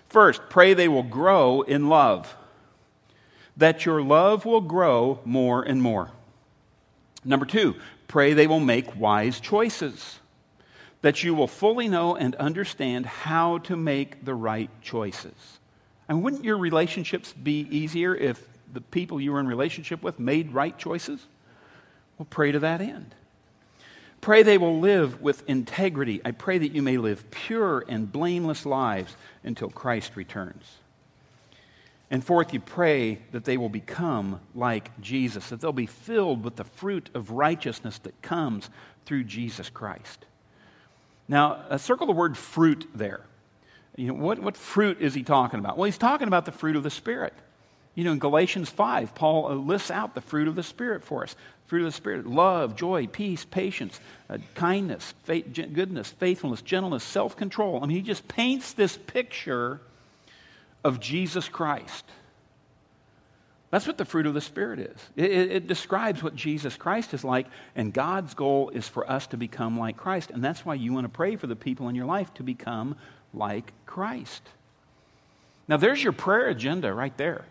First, 0.09 0.41
pray 0.49 0.73
they 0.73 0.87
will 0.87 1.03
grow 1.03 1.61
in 1.61 1.89
love, 1.89 2.35
that 3.55 3.85
your 3.85 4.01
love 4.01 4.45
will 4.45 4.61
grow 4.61 5.19
more 5.25 5.63
and 5.63 5.81
more. 5.81 6.11
Number 7.25 7.45
two, 7.45 7.75
pray 8.07 8.33
they 8.33 8.47
will 8.47 8.59
make 8.59 8.95
wise 8.95 9.39
choices, 9.39 10.19
that 11.01 11.23
you 11.23 11.33
will 11.33 11.47
fully 11.47 11.87
know 11.87 12.15
and 12.15 12.35
understand 12.35 13.05
how 13.05 13.57
to 13.59 13.75
make 13.75 14.23
the 14.23 14.33
right 14.33 14.69
choices. 14.81 15.59
And 16.07 16.23
wouldn't 16.23 16.45
your 16.45 16.57
relationships 16.57 17.33
be 17.33 17.67
easier 17.69 18.15
if 18.15 18.47
the 18.71 18.81
people 18.81 19.19
you 19.19 19.33
were 19.33 19.39
in 19.39 19.47
relationship 19.47 20.01
with 20.01 20.19
made 20.19 20.53
right 20.53 20.77
choices? 20.77 21.25
Well, 22.17 22.27
pray 22.29 22.51
to 22.53 22.59
that 22.59 22.79
end. 22.79 23.13
Pray 24.21 24.43
they 24.43 24.57
will 24.57 24.79
live 24.79 25.21
with 25.21 25.47
integrity. 25.47 26.21
I 26.25 26.31
pray 26.31 26.57
that 26.57 26.73
you 26.73 26.81
may 26.81 26.97
live 26.97 27.29
pure 27.31 27.85
and 27.87 28.11
blameless 28.11 28.65
lives 28.65 29.15
until 29.43 29.69
Christ 29.69 30.15
returns. 30.15 30.65
And 32.09 32.23
fourth, 32.23 32.53
you 32.53 32.59
pray 32.59 33.19
that 33.31 33.43
they 33.43 33.57
will 33.57 33.69
become 33.69 34.39
like 34.55 34.99
Jesus, 35.01 35.49
that 35.49 35.59
they'll 35.59 35.73
be 35.73 35.85
filled 35.85 36.43
with 36.43 36.55
the 36.55 36.63
fruit 36.63 37.09
of 37.13 37.31
righteousness 37.31 37.99
that 37.99 38.21
comes 38.21 38.69
through 39.05 39.25
Jesus 39.25 39.69
Christ. 39.69 40.25
Now, 41.27 41.63
uh, 41.69 41.77
circle 41.77 42.07
the 42.07 42.13
word 42.13 42.37
fruit 42.37 42.87
there. 42.95 43.25
You 43.97 44.07
know, 44.07 44.13
what, 44.13 44.39
what 44.39 44.55
fruit 44.55 45.01
is 45.01 45.15
he 45.15 45.23
talking 45.23 45.59
about? 45.59 45.77
Well, 45.77 45.85
he's 45.85 45.97
talking 45.97 46.27
about 46.27 46.45
the 46.45 46.51
fruit 46.51 46.75
of 46.75 46.83
the 46.83 46.89
Spirit. 46.89 47.33
You 47.97 48.03
know, 48.03 48.11
in 48.11 48.19
Galatians 48.19 48.69
5, 48.69 49.15
Paul 49.15 49.47
uh, 49.47 49.55
lists 49.55 49.89
out 49.89 50.13
the 50.13 50.21
fruit 50.21 50.47
of 50.47 50.53
the 50.53 50.61
Spirit 50.61 51.03
for 51.03 51.23
us 51.23 51.35
fruit 51.65 51.79
of 51.79 51.87
the 51.87 51.97
Spirit 51.97 52.27
love, 52.27 52.75
joy, 52.75 53.07
peace, 53.07 53.43
patience, 53.43 53.99
uh, 54.29 54.37
kindness, 54.53 55.15
faith, 55.23 55.47
goodness, 55.51 56.11
faithfulness, 56.11 56.61
gentleness, 56.61 57.03
self 57.03 57.35
control. 57.35 57.79
I 57.83 57.87
mean, 57.87 57.97
he 57.97 58.03
just 58.03 58.27
paints 58.27 58.73
this 58.73 58.95
picture 58.95 59.81
of 60.83 60.99
Jesus 60.99 61.49
Christ. 61.49 62.05
That's 63.71 63.87
what 63.87 63.97
the 63.97 64.05
fruit 64.05 64.27
of 64.27 64.35
the 64.35 64.41
Spirit 64.41 64.77
is. 64.77 64.97
It, 65.15 65.31
it, 65.31 65.51
it, 65.51 65.67
describes 65.67 66.21
what 66.21 66.35
Jesus 66.35 66.77
Christ 66.77 67.15
is 67.15 67.23
like, 67.23 67.47
and 67.75 67.91
God's 67.91 68.35
goal 68.35 68.69
is 68.69 68.87
for 68.87 69.09
us 69.09 69.25
to 69.27 69.37
become 69.37 69.79
like 69.79 69.97
Christ. 69.97 70.29
And 70.29 70.43
that's 70.43 70.63
why 70.63 70.75
you 70.75 70.93
want 70.93 71.05
to 71.05 71.09
pray 71.09 71.35
for 71.35 71.47
the 71.47 71.55
people 71.55 71.89
in 71.89 71.95
your 71.95 72.05
life 72.05 72.31
to 72.35 72.43
become 72.43 72.95
like 73.33 73.73
Christ. 73.87 74.43
Now, 75.67 75.77
there's 75.77 76.03
your 76.03 76.13
prayer 76.13 76.47
agenda 76.47 76.93
right 76.93 77.17
there 77.17 77.45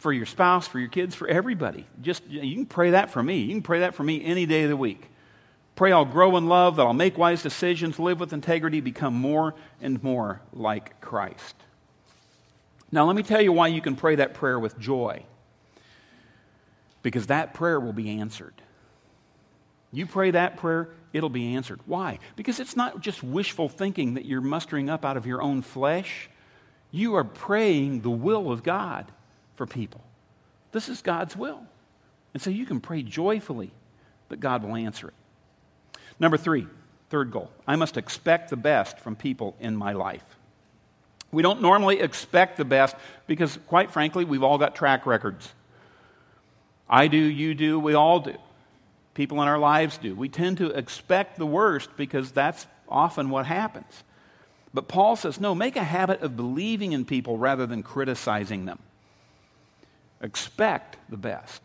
for 0.00 0.14
your 0.14 0.24
spouse, 0.24 0.66
for 0.66 0.78
your 0.78 0.88
kids, 0.88 1.14
for 1.14 1.28
everybody. 1.28 1.86
Just 2.00 2.26
you 2.26 2.54
can 2.54 2.64
pray 2.64 2.92
that 2.92 3.10
for 3.10 3.22
me. 3.22 3.40
You 3.40 3.52
can 3.52 3.62
pray 3.62 3.80
that 3.80 3.94
for 3.94 4.02
me 4.02 4.24
any 4.24 4.46
day 4.46 4.62
of 4.64 4.70
the 4.70 4.76
week. 4.76 5.10
Pray 5.76 5.92
I'll 5.92 6.06
grow 6.06 6.38
in 6.38 6.46
love, 6.46 6.76
that 6.76 6.86
I'll 6.86 6.94
make 6.94 7.18
wise 7.18 7.42
decisions, 7.42 7.98
live 7.98 8.18
with 8.18 8.32
integrity, 8.32 8.80
become 8.80 9.12
more 9.12 9.54
and 9.80 10.02
more 10.02 10.40
like 10.54 11.02
Christ. 11.02 11.54
Now, 12.90 13.04
let 13.04 13.14
me 13.14 13.22
tell 13.22 13.42
you 13.42 13.52
why 13.52 13.68
you 13.68 13.82
can 13.82 13.94
pray 13.94 14.16
that 14.16 14.32
prayer 14.32 14.58
with 14.58 14.78
joy. 14.78 15.24
Because 17.02 17.26
that 17.26 17.52
prayer 17.52 17.78
will 17.78 17.92
be 17.92 18.18
answered. 18.20 18.54
You 19.92 20.06
pray 20.06 20.30
that 20.30 20.56
prayer, 20.56 20.88
it'll 21.12 21.28
be 21.28 21.54
answered. 21.54 21.80
Why? 21.84 22.20
Because 22.36 22.58
it's 22.58 22.74
not 22.74 23.00
just 23.00 23.22
wishful 23.22 23.68
thinking 23.68 24.14
that 24.14 24.24
you're 24.24 24.40
mustering 24.40 24.88
up 24.88 25.04
out 25.04 25.18
of 25.18 25.26
your 25.26 25.42
own 25.42 25.60
flesh. 25.60 26.30
You 26.90 27.16
are 27.16 27.24
praying 27.24 28.00
the 28.00 28.10
will 28.10 28.50
of 28.50 28.62
God 28.62 29.12
for 29.60 29.66
people. 29.66 30.00
This 30.72 30.88
is 30.88 31.02
God's 31.02 31.36
will. 31.36 31.60
And 32.32 32.42
so 32.42 32.48
you 32.48 32.64
can 32.64 32.80
pray 32.80 33.02
joyfully 33.02 33.72
that 34.30 34.40
God 34.40 34.64
will 34.64 34.74
answer 34.74 35.08
it. 35.08 36.00
Number 36.18 36.38
three, 36.38 36.66
third 37.10 37.30
goal 37.30 37.50
I 37.66 37.76
must 37.76 37.98
expect 37.98 38.48
the 38.48 38.56
best 38.56 38.98
from 39.00 39.16
people 39.16 39.54
in 39.60 39.76
my 39.76 39.92
life. 39.92 40.24
We 41.30 41.42
don't 41.42 41.60
normally 41.60 42.00
expect 42.00 42.56
the 42.56 42.64
best 42.64 42.96
because, 43.26 43.58
quite 43.66 43.90
frankly, 43.90 44.24
we've 44.24 44.42
all 44.42 44.56
got 44.56 44.74
track 44.74 45.04
records. 45.04 45.52
I 46.88 47.08
do, 47.08 47.18
you 47.18 47.54
do, 47.54 47.78
we 47.78 47.92
all 47.92 48.20
do. 48.20 48.38
People 49.12 49.42
in 49.42 49.48
our 49.48 49.58
lives 49.58 49.98
do. 49.98 50.14
We 50.14 50.30
tend 50.30 50.56
to 50.56 50.70
expect 50.70 51.36
the 51.36 51.44
worst 51.44 51.90
because 51.98 52.32
that's 52.32 52.66
often 52.88 53.28
what 53.28 53.44
happens. 53.44 54.04
But 54.72 54.88
Paul 54.88 55.16
says, 55.16 55.38
no, 55.38 55.54
make 55.54 55.76
a 55.76 55.84
habit 55.84 56.22
of 56.22 56.34
believing 56.34 56.92
in 56.92 57.04
people 57.04 57.36
rather 57.36 57.66
than 57.66 57.82
criticizing 57.82 58.64
them. 58.64 58.78
Expect 60.20 60.96
the 61.08 61.16
best. 61.16 61.62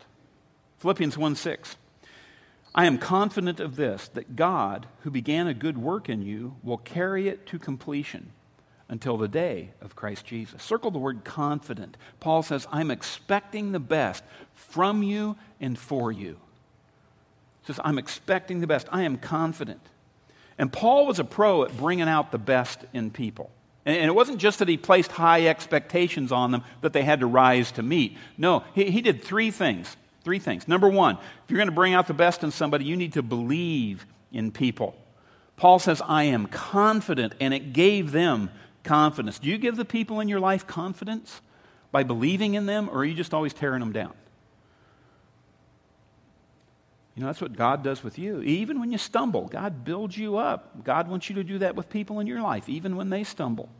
Philippians 0.78 1.18
1 1.18 1.36
6. 1.36 1.76
I 2.74 2.84
am 2.84 2.98
confident 2.98 3.58
of 3.58 3.76
this, 3.76 4.08
that 4.08 4.36
God, 4.36 4.86
who 5.00 5.10
began 5.10 5.46
a 5.46 5.54
good 5.54 5.78
work 5.78 6.10
in 6.10 6.20
you, 6.20 6.56
will 6.62 6.76
carry 6.76 7.26
it 7.26 7.46
to 7.46 7.58
completion 7.58 8.32
until 8.88 9.16
the 9.16 9.28
day 9.28 9.70
of 9.80 9.96
Christ 9.96 10.26
Jesus. 10.26 10.62
Circle 10.62 10.90
the 10.90 10.98
word 10.98 11.24
confident. 11.24 11.96
Paul 12.20 12.42
says, 12.42 12.66
I'm 12.70 12.90
expecting 12.90 13.72
the 13.72 13.80
best 13.80 14.22
from 14.52 15.02
you 15.02 15.36
and 15.58 15.78
for 15.78 16.12
you. 16.12 16.38
He 17.62 17.66
says, 17.68 17.80
I'm 17.82 17.98
expecting 17.98 18.60
the 18.60 18.66
best. 18.66 18.86
I 18.92 19.02
am 19.02 19.16
confident. 19.16 19.80
And 20.58 20.72
Paul 20.72 21.06
was 21.06 21.18
a 21.18 21.24
pro 21.24 21.64
at 21.64 21.76
bringing 21.76 22.08
out 22.08 22.30
the 22.30 22.38
best 22.38 22.84
in 22.92 23.10
people. 23.10 23.50
And 23.86 24.04
it 24.04 24.14
wasn't 24.14 24.38
just 24.38 24.58
that 24.58 24.68
he 24.68 24.76
placed 24.76 25.12
high 25.12 25.46
expectations 25.46 26.32
on 26.32 26.50
them 26.50 26.64
that 26.80 26.92
they 26.92 27.04
had 27.04 27.20
to 27.20 27.26
rise 27.26 27.70
to 27.72 27.82
meet. 27.84 28.18
No, 28.36 28.64
he, 28.74 28.90
he 28.90 29.00
did 29.00 29.22
three 29.22 29.52
things. 29.52 29.96
Three 30.24 30.40
things. 30.40 30.66
Number 30.66 30.88
one, 30.88 31.18
if 31.18 31.50
you're 31.50 31.58
going 31.58 31.68
to 31.68 31.74
bring 31.74 31.94
out 31.94 32.08
the 32.08 32.14
best 32.14 32.42
in 32.42 32.50
somebody, 32.50 32.84
you 32.84 32.96
need 32.96 33.12
to 33.12 33.22
believe 33.22 34.04
in 34.32 34.50
people. 34.50 34.96
Paul 35.56 35.78
says, 35.78 36.02
I 36.04 36.24
am 36.24 36.46
confident, 36.46 37.34
and 37.40 37.54
it 37.54 37.72
gave 37.72 38.10
them 38.10 38.50
confidence. 38.82 39.38
Do 39.38 39.48
you 39.48 39.56
give 39.56 39.76
the 39.76 39.84
people 39.84 40.18
in 40.18 40.28
your 40.28 40.40
life 40.40 40.66
confidence 40.66 41.40
by 41.92 42.02
believing 42.02 42.54
in 42.54 42.66
them, 42.66 42.88
or 42.90 42.98
are 42.98 43.04
you 43.04 43.14
just 43.14 43.32
always 43.32 43.54
tearing 43.54 43.80
them 43.80 43.92
down? 43.92 44.12
You 47.16 47.22
know, 47.22 47.28
that's 47.28 47.40
what 47.40 47.56
God 47.56 47.82
does 47.82 48.04
with 48.04 48.18
you. 48.18 48.42
Even 48.42 48.78
when 48.78 48.92
you 48.92 48.98
stumble, 48.98 49.46
God 49.48 49.84
builds 49.84 50.18
you 50.18 50.36
up. 50.36 50.84
God 50.84 51.08
wants 51.08 51.30
you 51.30 51.36
to 51.36 51.44
do 51.44 51.58
that 51.58 51.74
with 51.74 51.88
people 51.88 52.20
in 52.20 52.26
your 52.26 52.42
life, 52.42 52.68
even 52.68 52.94
when 52.94 53.08
they 53.08 53.24
stumble. 53.24 53.70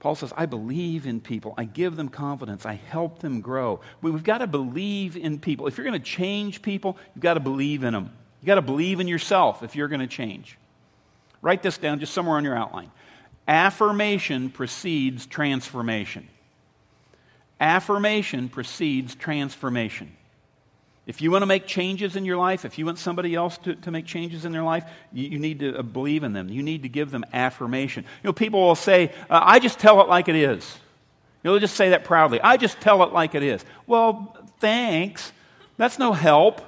Paul 0.00 0.14
says, 0.14 0.34
I 0.36 0.44
believe 0.44 1.06
in 1.06 1.22
people. 1.22 1.54
I 1.56 1.64
give 1.64 1.96
them 1.96 2.10
confidence. 2.10 2.66
I 2.66 2.74
help 2.74 3.20
them 3.20 3.40
grow. 3.40 3.80
We've 4.02 4.22
got 4.22 4.38
to 4.38 4.46
believe 4.46 5.16
in 5.16 5.38
people. 5.38 5.66
If 5.66 5.78
you're 5.78 5.86
going 5.86 5.98
to 5.98 6.06
change 6.06 6.60
people, 6.60 6.98
you've 7.14 7.22
got 7.22 7.34
to 7.34 7.40
believe 7.40 7.82
in 7.82 7.94
them. 7.94 8.10
You've 8.40 8.46
got 8.46 8.56
to 8.56 8.62
believe 8.62 9.00
in 9.00 9.08
yourself 9.08 9.62
if 9.62 9.74
you're 9.74 9.88
going 9.88 10.00
to 10.00 10.06
change. 10.06 10.58
Write 11.40 11.62
this 11.62 11.78
down 11.78 12.00
just 12.00 12.12
somewhere 12.12 12.36
on 12.36 12.44
your 12.44 12.54
outline. 12.54 12.90
Affirmation 13.48 14.50
precedes 14.50 15.24
transformation. 15.26 16.28
Affirmation 17.58 18.50
precedes 18.50 19.14
transformation. 19.14 20.14
If 21.06 21.22
you 21.22 21.30
want 21.30 21.42
to 21.42 21.46
make 21.46 21.66
changes 21.66 22.16
in 22.16 22.24
your 22.24 22.36
life, 22.36 22.64
if 22.64 22.78
you 22.78 22.86
want 22.86 22.98
somebody 22.98 23.34
else 23.34 23.58
to, 23.58 23.76
to 23.76 23.90
make 23.92 24.06
changes 24.06 24.44
in 24.44 24.50
their 24.50 24.64
life, 24.64 24.84
you, 25.12 25.28
you 25.28 25.38
need 25.38 25.60
to 25.60 25.78
uh, 25.78 25.82
believe 25.82 26.24
in 26.24 26.32
them. 26.32 26.48
You 26.48 26.64
need 26.64 26.82
to 26.82 26.88
give 26.88 27.12
them 27.12 27.24
affirmation. 27.32 28.04
You 28.04 28.28
know, 28.28 28.32
people 28.32 28.60
will 28.60 28.74
say, 28.74 29.12
uh, 29.30 29.40
I 29.42 29.60
just 29.60 29.78
tell 29.78 30.00
it 30.00 30.08
like 30.08 30.28
it 30.28 30.34
is. 30.34 30.78
You 31.42 31.48
know, 31.48 31.52
they'll 31.52 31.60
just 31.60 31.76
say 31.76 31.90
that 31.90 32.04
proudly. 32.04 32.40
I 32.40 32.56
just 32.56 32.80
tell 32.80 33.04
it 33.04 33.12
like 33.12 33.36
it 33.36 33.44
is. 33.44 33.64
Well, 33.86 34.36
thanks. 34.58 35.32
That's 35.76 35.98
no 35.98 36.12
help. 36.12 36.60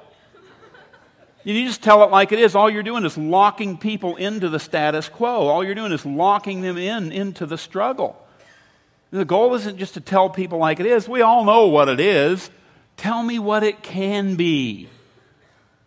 You 1.43 1.65
just 1.65 1.83
tell 1.83 2.03
it 2.03 2.11
like 2.11 2.31
it 2.31 2.39
is. 2.39 2.55
All 2.55 2.69
you're 2.69 2.83
doing 2.83 3.03
is 3.03 3.17
locking 3.17 3.77
people 3.77 4.15
into 4.15 4.47
the 4.47 4.59
status 4.59 5.09
quo. 5.09 5.47
All 5.47 5.65
you're 5.65 5.75
doing 5.75 5.91
is 5.91 6.05
locking 6.05 6.61
them 6.61 6.77
in 6.77 7.11
into 7.11 7.45
the 7.45 7.57
struggle. 7.57 8.15
The 9.11 9.25
goal 9.25 9.55
isn't 9.55 9.77
just 9.77 9.95
to 9.95 10.01
tell 10.01 10.29
people 10.29 10.59
like 10.59 10.79
it 10.79 10.85
is. 10.85 11.09
We 11.09 11.21
all 11.21 11.43
know 11.43 11.67
what 11.67 11.89
it 11.89 11.99
is. 11.99 12.49
Tell 12.99 13.23
me 13.23 13.39
what 13.39 13.63
it 13.63 13.81
can 13.81 14.35
be. 14.35 14.89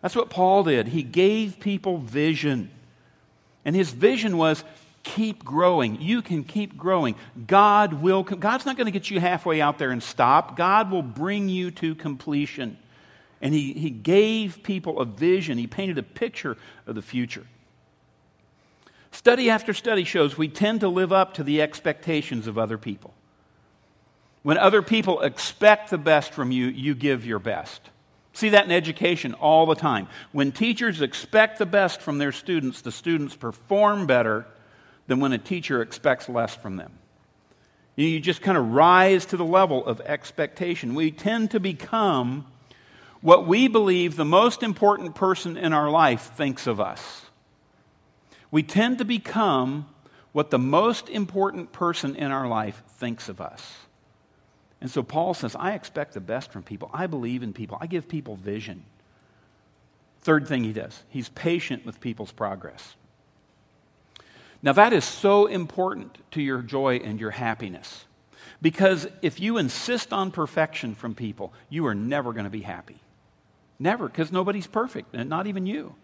That's 0.01 0.15
what 0.15 0.31
Paul 0.31 0.63
did. 0.63 0.87
He 0.87 1.03
gave 1.03 1.59
people 1.59 1.99
vision. 1.99 2.71
And 3.63 3.75
his 3.75 3.91
vision 3.91 4.35
was 4.35 4.63
keep 5.03 5.45
growing. 5.45 6.01
You 6.01 6.23
can 6.23 6.43
keep 6.43 6.75
growing. 6.75 7.13
God 7.45 8.01
will 8.01 8.23
God's 8.23 8.65
not 8.65 8.77
going 8.77 8.87
to 8.87 8.91
get 8.91 9.11
you 9.11 9.19
halfway 9.19 9.61
out 9.61 9.77
there 9.77 9.91
and 9.91 10.01
stop. 10.01 10.57
God 10.57 10.89
will 10.89 11.03
bring 11.03 11.49
you 11.49 11.69
to 11.69 11.93
completion. 11.93 12.79
And 13.43 13.53
he, 13.53 13.73
he 13.73 13.91
gave 13.91 14.63
people 14.63 14.99
a 14.99 15.05
vision. 15.05 15.59
He 15.59 15.67
painted 15.67 15.99
a 15.99 16.03
picture 16.03 16.57
of 16.87 16.95
the 16.95 17.03
future. 17.03 17.45
Study 19.11 19.51
after 19.51 19.71
study 19.75 20.03
shows 20.03 20.35
we 20.35 20.47
tend 20.47 20.79
to 20.79 20.87
live 20.87 21.13
up 21.13 21.35
to 21.35 21.43
the 21.43 21.61
expectations 21.61 22.47
of 22.47 22.57
other 22.57 22.79
people. 22.79 23.13
When 24.43 24.57
other 24.57 24.81
people 24.81 25.21
expect 25.21 25.89
the 25.89 25.97
best 25.97 26.33
from 26.33 26.51
you, 26.51 26.67
you 26.67 26.95
give 26.95 27.25
your 27.25 27.39
best. 27.39 27.81
See 28.33 28.49
that 28.49 28.65
in 28.65 28.71
education 28.71 29.33
all 29.35 29.65
the 29.65 29.75
time. 29.75 30.07
When 30.31 30.51
teachers 30.51 31.01
expect 31.01 31.59
the 31.59 31.65
best 31.65 32.01
from 32.01 32.17
their 32.17 32.31
students, 32.31 32.81
the 32.81 32.91
students 32.91 33.35
perform 33.35 34.05
better 34.05 34.45
than 35.07 35.19
when 35.19 35.33
a 35.33 35.37
teacher 35.37 35.81
expects 35.81 36.27
less 36.27 36.55
from 36.55 36.75
them. 36.75 36.91
You 37.95 38.19
just 38.19 38.41
kind 38.41 38.57
of 38.57 38.71
rise 38.71 39.25
to 39.27 39.37
the 39.37 39.45
level 39.45 39.85
of 39.85 40.01
expectation. 40.01 40.95
We 40.95 41.11
tend 41.11 41.51
to 41.51 41.59
become 41.59 42.47
what 43.21 43.47
we 43.47 43.67
believe 43.67 44.15
the 44.15 44.25
most 44.25 44.63
important 44.63 45.13
person 45.15 45.55
in 45.55 45.71
our 45.71 45.89
life 45.89 46.31
thinks 46.35 46.65
of 46.65 46.81
us. 46.81 47.21
We 48.49 48.63
tend 48.63 48.97
to 48.97 49.05
become 49.05 49.87
what 50.31 50.49
the 50.49 50.59
most 50.59 51.07
important 51.07 51.71
person 51.71 52.15
in 52.15 52.31
our 52.31 52.47
life 52.47 52.81
thinks 52.97 53.29
of 53.29 53.39
us. 53.39 53.73
And 54.83 54.91
so 54.91 55.01
Paul 55.01 55.33
says, 55.33 55.55
I 55.57 55.75
expect 55.75 56.13
the 56.13 56.19
best 56.19 56.51
from 56.51 56.61
people. 56.61 56.89
I 56.93 57.07
believe 57.07 57.41
in 57.41 57.53
people. 57.53 57.77
I 57.79 57.87
give 57.87 58.09
people 58.09 58.35
vision. 58.35 58.83
Third 60.19 60.45
thing 60.45 60.65
he 60.65 60.73
does, 60.73 61.03
he's 61.07 61.29
patient 61.29 61.85
with 61.85 62.01
people's 62.01 62.33
progress. 62.33 62.95
Now, 64.61 64.73
that 64.73 64.91
is 64.91 65.05
so 65.05 65.45
important 65.45 66.17
to 66.31 66.41
your 66.41 66.61
joy 66.61 66.97
and 66.97 67.17
your 67.17 67.31
happiness. 67.31 68.03
Because 68.61 69.07
if 69.21 69.39
you 69.39 69.57
insist 69.57 70.11
on 70.11 70.31
perfection 70.31 70.95
from 70.95 71.15
people, 71.15 71.53
you 71.69 71.85
are 71.85 71.95
never 71.95 72.33
going 72.33 72.43
to 72.43 72.49
be 72.49 72.61
happy. 72.61 72.99
Never, 73.79 74.09
because 74.09 74.33
nobody's 74.33 74.67
perfect, 74.67 75.15
and 75.15 75.29
not 75.29 75.47
even 75.47 75.65
you. 75.65 75.95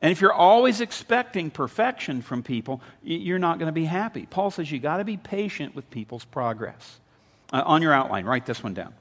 And 0.00 0.12
if 0.12 0.20
you're 0.20 0.32
always 0.32 0.80
expecting 0.80 1.50
perfection 1.50 2.22
from 2.22 2.44
people, 2.44 2.82
you're 3.02 3.40
not 3.40 3.58
going 3.58 3.68
to 3.68 3.72
be 3.72 3.84
happy. 3.84 4.26
Paul 4.30 4.52
says 4.52 4.70
you 4.70 4.78
got 4.78 4.98
to 4.98 5.04
be 5.04 5.16
patient 5.16 5.74
with 5.74 5.90
people's 5.90 6.24
progress. 6.24 7.00
Uh, 7.52 7.62
on 7.64 7.82
your 7.82 7.92
outline, 7.92 8.24
write 8.24 8.46
this 8.46 8.62
one 8.62 8.74
down. 8.74 8.94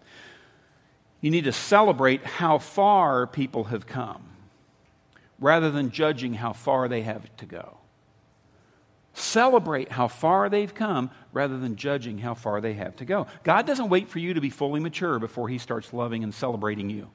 You 1.22 1.32
need 1.32 1.46
to 1.46 1.52
celebrate 1.52 2.24
how 2.24 2.60
far 2.60 3.25
people 3.25 3.66
have 3.66 3.88
come 3.88 4.24
rather 5.40 5.72
than 5.72 5.90
judging 5.90 6.36
how 6.36 6.54
far 6.54 6.88
they 6.88 7.02
have 7.02 7.36
to 7.38 7.46
go. 7.46 7.78
Celebrate 9.14 9.94
how 9.94 10.08
far 10.08 10.50
they've 10.50 10.74
come 10.74 11.10
rather 11.32 11.58
than 11.58 11.78
judging 11.78 12.20
how 12.20 12.34
far 12.34 12.62
they 12.62 12.74
have 12.74 12.96
to 12.98 13.06
go. 13.06 13.28
God 13.44 13.66
doesn't 13.66 13.90
wait 13.90 14.10
for 14.10 14.20
you 14.20 14.34
to 14.34 14.42
be 14.42 14.50
fully 14.50 14.80
mature 14.80 15.20
before 15.20 15.50
He 15.50 15.58
starts 15.58 15.94
loving 15.94 16.24
and 16.24 16.34
celebrating 16.34 16.90
you. 16.90 17.10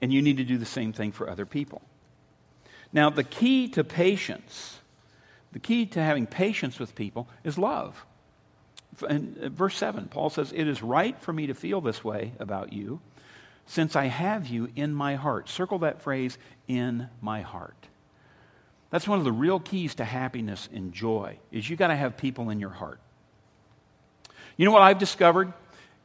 And 0.00 0.12
you 0.12 0.20
need 0.20 0.36
to 0.36 0.44
do 0.44 0.58
the 0.58 0.66
same 0.66 0.92
thing 0.92 1.10
for 1.10 1.28
other 1.28 1.46
people. 1.46 1.82
Now, 2.92 3.10
the 3.10 3.24
key 3.24 3.66
to 3.68 3.82
patience, 3.82 4.78
the 5.52 5.58
key 5.58 5.86
to 5.86 6.00
having 6.00 6.26
patience 6.26 6.78
with 6.78 6.94
people 6.94 7.28
is 7.42 7.58
love 7.58 8.04
uh, 9.02 9.48
verse 9.48 9.76
7, 9.76 10.08
Paul 10.08 10.30
says, 10.30 10.52
It 10.52 10.68
is 10.68 10.82
right 10.82 11.18
for 11.18 11.32
me 11.32 11.46
to 11.46 11.54
feel 11.54 11.80
this 11.80 12.04
way 12.04 12.32
about 12.38 12.72
you, 12.72 13.00
since 13.66 13.96
I 13.96 14.06
have 14.06 14.46
you 14.46 14.70
in 14.76 14.94
my 14.94 15.14
heart. 15.14 15.48
Circle 15.48 15.80
that 15.80 16.02
phrase, 16.02 16.38
in 16.68 17.08
my 17.20 17.42
heart. 17.42 17.88
That's 18.90 19.08
one 19.08 19.18
of 19.18 19.24
the 19.24 19.32
real 19.32 19.58
keys 19.58 19.96
to 19.96 20.04
happiness 20.04 20.68
and 20.72 20.92
joy, 20.92 21.38
is 21.50 21.68
you 21.68 21.76
got 21.76 21.88
to 21.88 21.96
have 21.96 22.16
people 22.16 22.50
in 22.50 22.60
your 22.60 22.70
heart. 22.70 23.00
You 24.56 24.64
know 24.66 24.72
what 24.72 24.82
I've 24.82 24.98
discovered? 24.98 25.52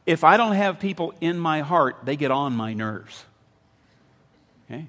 If 0.06 0.24
I 0.24 0.36
don't 0.36 0.56
have 0.56 0.80
people 0.80 1.14
in 1.20 1.38
my 1.38 1.60
heart, 1.60 1.98
they 2.04 2.16
get 2.16 2.30
on 2.30 2.54
my 2.54 2.72
nerves. 2.72 3.24
Okay? 4.64 4.86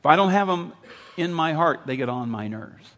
If 0.00 0.06
I 0.06 0.16
don't 0.16 0.30
have 0.30 0.48
them 0.48 0.72
in 1.16 1.32
my 1.32 1.52
heart, 1.52 1.82
they 1.86 1.96
get 1.96 2.08
on 2.08 2.28
my 2.28 2.48
nerves. 2.48 2.90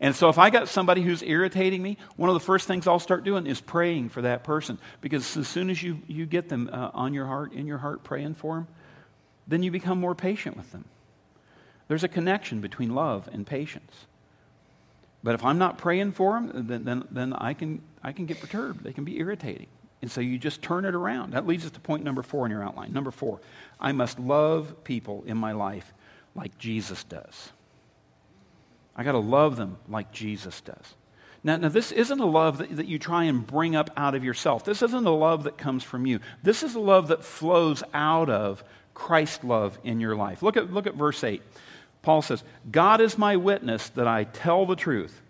And 0.00 0.14
so 0.14 0.28
if 0.28 0.38
I 0.38 0.50
got 0.50 0.68
somebody 0.68 1.02
who's 1.02 1.22
irritating 1.22 1.82
me, 1.82 1.98
one 2.16 2.28
of 2.28 2.34
the 2.34 2.40
first 2.40 2.66
things 2.66 2.86
I'll 2.86 2.98
start 2.98 3.24
doing 3.24 3.46
is 3.46 3.60
praying 3.60 4.08
for 4.08 4.22
that 4.22 4.44
person. 4.44 4.78
Because 5.00 5.36
as 5.36 5.48
soon 5.48 5.70
as 5.70 5.82
you, 5.82 6.00
you 6.06 6.26
get 6.26 6.48
them 6.48 6.68
uh, 6.72 6.90
on 6.92 7.14
your 7.14 7.26
heart, 7.26 7.52
in 7.52 7.66
your 7.66 7.78
heart, 7.78 8.02
praying 8.02 8.34
for 8.34 8.56
them, 8.56 8.68
then 9.46 9.62
you 9.62 9.70
become 9.70 10.00
more 10.00 10.14
patient 10.14 10.56
with 10.56 10.70
them. 10.72 10.84
There's 11.86 12.04
a 12.04 12.08
connection 12.08 12.60
between 12.60 12.94
love 12.94 13.28
and 13.32 13.46
patience. 13.46 14.06
But 15.22 15.34
if 15.34 15.44
I'm 15.44 15.58
not 15.58 15.78
praying 15.78 16.12
for 16.12 16.32
them, 16.34 16.66
then, 16.66 16.84
then, 16.84 17.08
then 17.10 17.32
I, 17.32 17.54
can, 17.54 17.80
I 18.02 18.12
can 18.12 18.26
get 18.26 18.40
perturbed. 18.40 18.82
They 18.84 18.92
can 18.92 19.04
be 19.04 19.18
irritating. 19.18 19.68
And 20.02 20.10
so 20.10 20.20
you 20.20 20.38
just 20.38 20.60
turn 20.60 20.84
it 20.84 20.94
around. 20.94 21.32
That 21.32 21.46
leads 21.46 21.64
us 21.64 21.70
to 21.72 21.80
point 21.80 22.04
number 22.04 22.22
four 22.22 22.44
in 22.44 22.50
your 22.52 22.62
outline. 22.62 22.92
Number 22.92 23.10
four, 23.10 23.40
I 23.80 23.92
must 23.92 24.18
love 24.18 24.84
people 24.84 25.24
in 25.26 25.38
my 25.38 25.52
life 25.52 25.94
like 26.34 26.58
Jesus 26.58 27.04
does. 27.04 27.50
I 28.96 29.04
got 29.04 29.12
to 29.12 29.18
love 29.18 29.56
them 29.56 29.78
like 29.88 30.12
Jesus 30.12 30.60
does. 30.60 30.94
Now, 31.42 31.56
now 31.56 31.68
this 31.68 31.92
isn't 31.92 32.20
a 32.20 32.26
love 32.26 32.58
that, 32.58 32.76
that 32.76 32.86
you 32.86 32.98
try 32.98 33.24
and 33.24 33.46
bring 33.46 33.76
up 33.76 33.90
out 33.96 34.14
of 34.14 34.24
yourself. 34.24 34.64
This 34.64 34.82
isn't 34.82 35.06
a 35.06 35.10
love 35.10 35.44
that 35.44 35.58
comes 35.58 35.82
from 35.82 36.06
you. 36.06 36.20
This 36.42 36.62
is 36.62 36.74
a 36.74 36.80
love 36.80 37.08
that 37.08 37.24
flows 37.24 37.82
out 37.92 38.30
of 38.30 38.64
Christ's 38.94 39.44
love 39.44 39.78
in 39.84 40.00
your 40.00 40.16
life. 40.16 40.42
Look 40.42 40.56
at, 40.56 40.72
look 40.72 40.86
at 40.86 40.94
verse 40.94 41.22
8. 41.22 41.42
Paul 42.02 42.22
says, 42.22 42.44
God 42.70 43.00
is 43.00 43.18
my 43.18 43.36
witness 43.36 43.88
that 43.90 44.06
I 44.06 44.24
tell 44.24 44.66
the 44.66 44.76
truth 44.76 45.20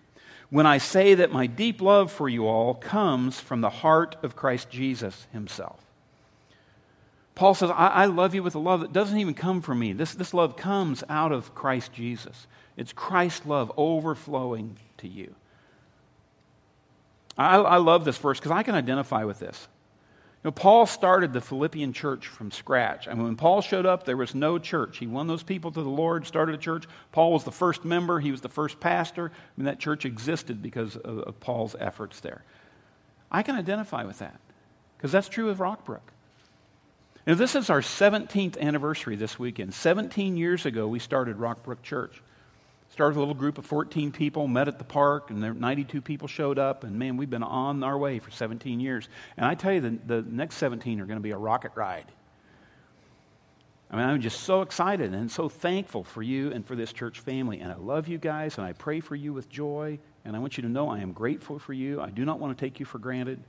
when 0.50 0.66
I 0.66 0.79
say 0.79 1.14
that 1.14 1.33
my 1.33 1.46
deep 1.46 1.81
love 1.81 2.12
for 2.12 2.29
you 2.29 2.46
all 2.46 2.74
comes 2.74 3.40
from 3.40 3.61
the 3.61 3.70
heart 3.70 4.16
of 4.22 4.37
Christ 4.37 4.70
Jesus 4.70 5.27
himself. 5.33 5.81
Paul 7.35 7.55
says, 7.55 7.70
I, 7.70 7.88
I, 7.88 8.05
love 8.05 8.35
you 8.35 8.42
with 8.44 8.55
a 8.55 8.61
love 8.61 8.81
that 8.81 8.92
doesn't 8.92 9.18
even 9.18 9.35
come 9.35 9.61
from 9.61 9.81
me. 9.81 9.92
This, 9.92 10.14
this 10.14 10.33
love 10.33 10.57
comes 10.57 11.03
out 11.09 11.33
of 11.33 11.55
Christ 11.55 11.92
Jesus. 11.92 12.46
It's 12.77 12.93
Christ's 12.93 13.47
love 13.47 13.73
overflowing 13.77 14.79
to 14.99 15.09
you. 15.09 15.35
I, 17.37 17.57
I 17.57 17.77
love 17.79 18.05
this 18.05 18.17
verse 18.17 18.39
because 18.39 18.53
I 18.53 18.63
can 18.63 18.75
identify 18.75 19.25
with 19.25 19.39
this. 19.39 19.69
You 20.43 20.49
know, 20.49 20.53
Paul 20.53 20.87
started 20.87 21.33
the 21.33 21.41
Philippian 21.41 21.93
church 21.93 22.27
from 22.27 22.51
scratch. 22.51 23.09
I 23.09 23.15
mean, 23.15 23.25
when 23.25 23.37
Paul 23.37 23.63
showed 23.63 23.87
up, 23.87 24.05
there 24.05 24.17
was 24.17 24.35
no 24.35 24.59
church. 24.59 24.99
He 24.99 25.07
won 25.07 25.27
those 25.27 25.43
people 25.43 25.73
to 25.73 25.83
the 25.83 25.89
Lord, 25.89 26.27
started 26.27 26.55
a 26.55 26.59
church. 26.59 26.85
Paul 27.13 27.33
was 27.33 27.45
the 27.45 27.53
first 27.53 27.85
member, 27.85 28.21
he 28.21 28.31
was 28.31 28.43
the 28.43 28.49
first 28.49 28.79
pastor. 28.79 29.33
I 29.35 29.51
mean, 29.57 29.65
that 29.65 29.79
church 29.79 30.05
existed 30.05 30.63
because 30.63 30.97
of, 30.97 31.21
of 31.21 31.41
Paul's 31.41 31.75
efforts 31.81 32.21
there. 32.21 32.45
I 33.31 33.43
can 33.43 33.57
identify 33.57 34.05
with 34.05 34.19
that 34.19 34.39
because 34.97 35.11
that's 35.13 35.29
true 35.29 35.49
of 35.49 35.59
Rockbrook. 35.59 36.01
Now, 37.27 37.35
this 37.35 37.55
is 37.55 37.71
our 37.71 37.81
17th 37.81 38.59
anniversary 38.61 39.17
this 39.17 39.39
weekend. 39.39 39.73
17 39.73 40.37
years 40.37 40.67
ago, 40.67 40.87
we 40.87 40.99
started 40.99 41.39
Rockbrook 41.39 41.83
Church. 41.83 42.23
Started 42.95 43.17
a 43.17 43.19
little 43.19 43.35
group 43.35 43.59
of 43.59 43.67
14 43.67 44.13
people, 44.13 44.47
met 44.47 44.69
at 44.69 44.79
the 44.79 44.85
park, 44.85 45.31
and 45.31 45.43
there 45.43 45.53
92 45.53 46.01
people 46.01 46.29
showed 46.29 46.61
up. 46.61 46.85
And 46.85 46.97
man, 46.97 47.17
we've 47.17 47.29
been 47.29 47.43
on 47.43 47.83
our 47.83 47.99
way 47.99 48.21
for 48.21 48.31
17 48.31 48.79
years. 48.79 49.09
And 49.37 49.45
I 49.45 49.57
tell 49.57 49.73
you, 49.73 49.81
the, 49.81 49.99
the 50.07 50.23
next 50.23 50.59
17 50.59 51.01
are 51.01 51.05
going 51.05 51.19
to 51.19 51.21
be 51.21 51.33
a 51.33 51.37
rocket 51.37 51.73
ride. 51.75 52.07
I 53.91 53.97
mean, 53.97 54.07
I'm 54.07 54.21
just 54.21 54.45
so 54.45 54.63
excited 54.63 55.13
and 55.13 55.29
so 55.29 55.49
thankful 55.49 56.05
for 56.05 56.23
you 56.23 56.53
and 56.53 56.65
for 56.65 56.77
this 56.77 56.93
church 56.93 57.19
family. 57.19 57.59
And 57.59 57.73
I 57.73 57.75
love 57.75 58.07
you 58.07 58.17
guys, 58.17 58.59
and 58.59 58.65
I 58.65 58.75
pray 58.75 59.01
for 59.01 59.17
you 59.17 59.33
with 59.33 59.49
joy. 59.49 59.99
And 60.25 60.37
I 60.37 60.39
want 60.39 60.57
you 60.57 60.63
to 60.63 60.69
know 60.69 60.89
I 60.89 61.01
am 61.01 61.11
grateful 61.11 61.59
for 61.59 61.73
you. 61.73 62.01
I 62.01 62.11
do 62.11 62.25
not 62.25 62.39
want 62.39 62.57
to 62.57 62.65
take 62.65 62.79
you 62.79 62.87
for 62.87 63.01
granted. 63.01 63.43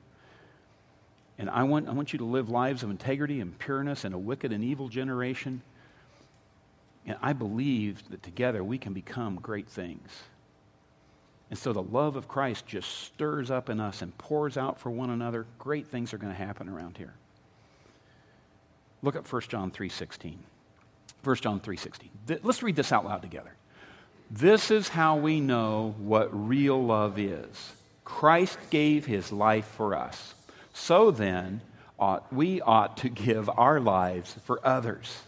And 1.38 1.52
I 1.52 1.62
want, 1.62 1.88
I 1.88 1.92
want 1.92 2.14
you 2.14 2.18
to 2.18 2.26
live 2.26 2.50
lives 2.50 2.82
of 2.82 2.90
integrity 2.90 3.42
and 3.42 3.56
pureness 3.60 4.06
in 4.06 4.14
a 4.14 4.18
wicked 4.18 4.52
and 4.52 4.64
evil 4.64 4.90
generation. 4.90 5.62
And 7.06 7.18
I 7.22 7.34
believe 7.34 8.10
that 8.10 8.24
together 8.24 8.64
we 8.64 8.78
can 8.78 8.94
become 8.94 9.36
great 9.36 9.68
things. 9.68 10.10
And 11.50 11.60
so 11.60 11.74
the 11.74 11.84
love 11.84 12.16
of 12.16 12.28
Christ 12.28 12.66
just 12.66 12.90
stirs 12.90 13.52
up 13.52 13.70
in 13.70 13.80
us 13.80 14.02
and 14.02 14.18
pours 14.18 14.58
out 14.58 14.80
for 14.80 14.90
one 14.90 15.10
another. 15.10 15.46
Great 15.60 15.88
things 15.88 16.14
are 16.14 16.18
going 16.18 16.34
to 16.34 16.38
happen 16.38 16.68
around 16.68 16.98
here. 16.98 17.14
Look 19.04 19.16
at 19.16 19.32
1 19.32 19.42
John 19.50 19.70
3:16. 19.70 20.38
1 21.24 21.36
John 21.38 21.60
3:16. 21.60 22.10
Let's 22.42 22.64
read 22.64 22.76
this 22.76 22.92
out 22.92 23.06
loud 23.06 23.22
together. 23.22 23.54
This 24.32 24.72
is 24.72 24.90
how 24.90 25.18
we 25.18 25.40
know 25.40 25.94
what 26.00 26.30
real 26.32 26.84
love 26.84 27.20
is. 27.20 27.74
Christ 28.04 28.58
gave 28.72 29.06
his 29.06 29.32
life 29.32 29.66
for 29.66 29.96
us. 29.96 30.34
So 30.74 31.12
then, 31.12 31.62
ought, 32.00 32.32
we 32.34 32.62
ought 32.62 32.98
to 32.98 33.10
give 33.10 33.50
our 33.50 33.80
lives 33.80 34.36
for 34.44 34.66
others. 34.66 35.24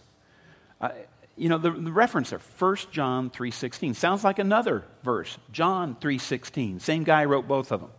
Uh, 0.80 0.90
you 1.38 1.48
know, 1.48 1.58
the, 1.58 1.70
the 1.70 1.92
reference 1.92 2.30
there, 2.30 2.40
1 2.58 2.76
John 2.90 3.30
3.16, 3.30 3.94
sounds 3.94 4.24
like 4.24 4.38
another 4.38 4.84
verse. 5.02 5.38
John 5.52 5.96
3.16, 6.00 6.80
same 6.80 7.04
guy 7.04 7.24
wrote 7.24 7.46
both 7.46 7.72
of 7.72 7.80
them. 7.80 7.90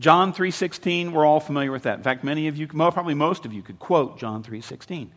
John 0.00 0.32
3.16, 0.32 1.12
we're 1.12 1.26
all 1.26 1.40
familiar 1.40 1.72
with 1.72 1.84
that. 1.84 1.98
In 1.98 2.04
fact, 2.04 2.22
many 2.22 2.48
of 2.48 2.56
you, 2.56 2.68
probably 2.68 3.14
most 3.14 3.44
of 3.44 3.52
you, 3.52 3.62
could 3.62 3.78
quote 3.78 4.18
John 4.18 4.42
3.16. 4.42 5.08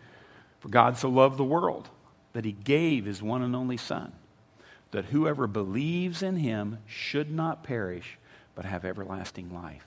For 0.60 0.70
God 0.70 0.98
so 0.98 1.10
loved 1.10 1.38
the 1.38 1.44
world 1.44 1.90
that 2.34 2.46
he 2.46 2.52
gave 2.52 3.06
his 3.06 3.22
one 3.22 3.42
and 3.42 3.56
only 3.56 3.78
Son, 3.78 4.12
that 4.92 5.06
whoever 5.06 5.48
believes 5.48 6.24
in 6.24 6.38
him 6.38 6.80
should 6.86 7.32
not 7.32 7.64
perish, 7.64 8.18
but 8.56 8.66
have 8.66 8.86
everlasting 8.86 9.54
life. 9.54 9.86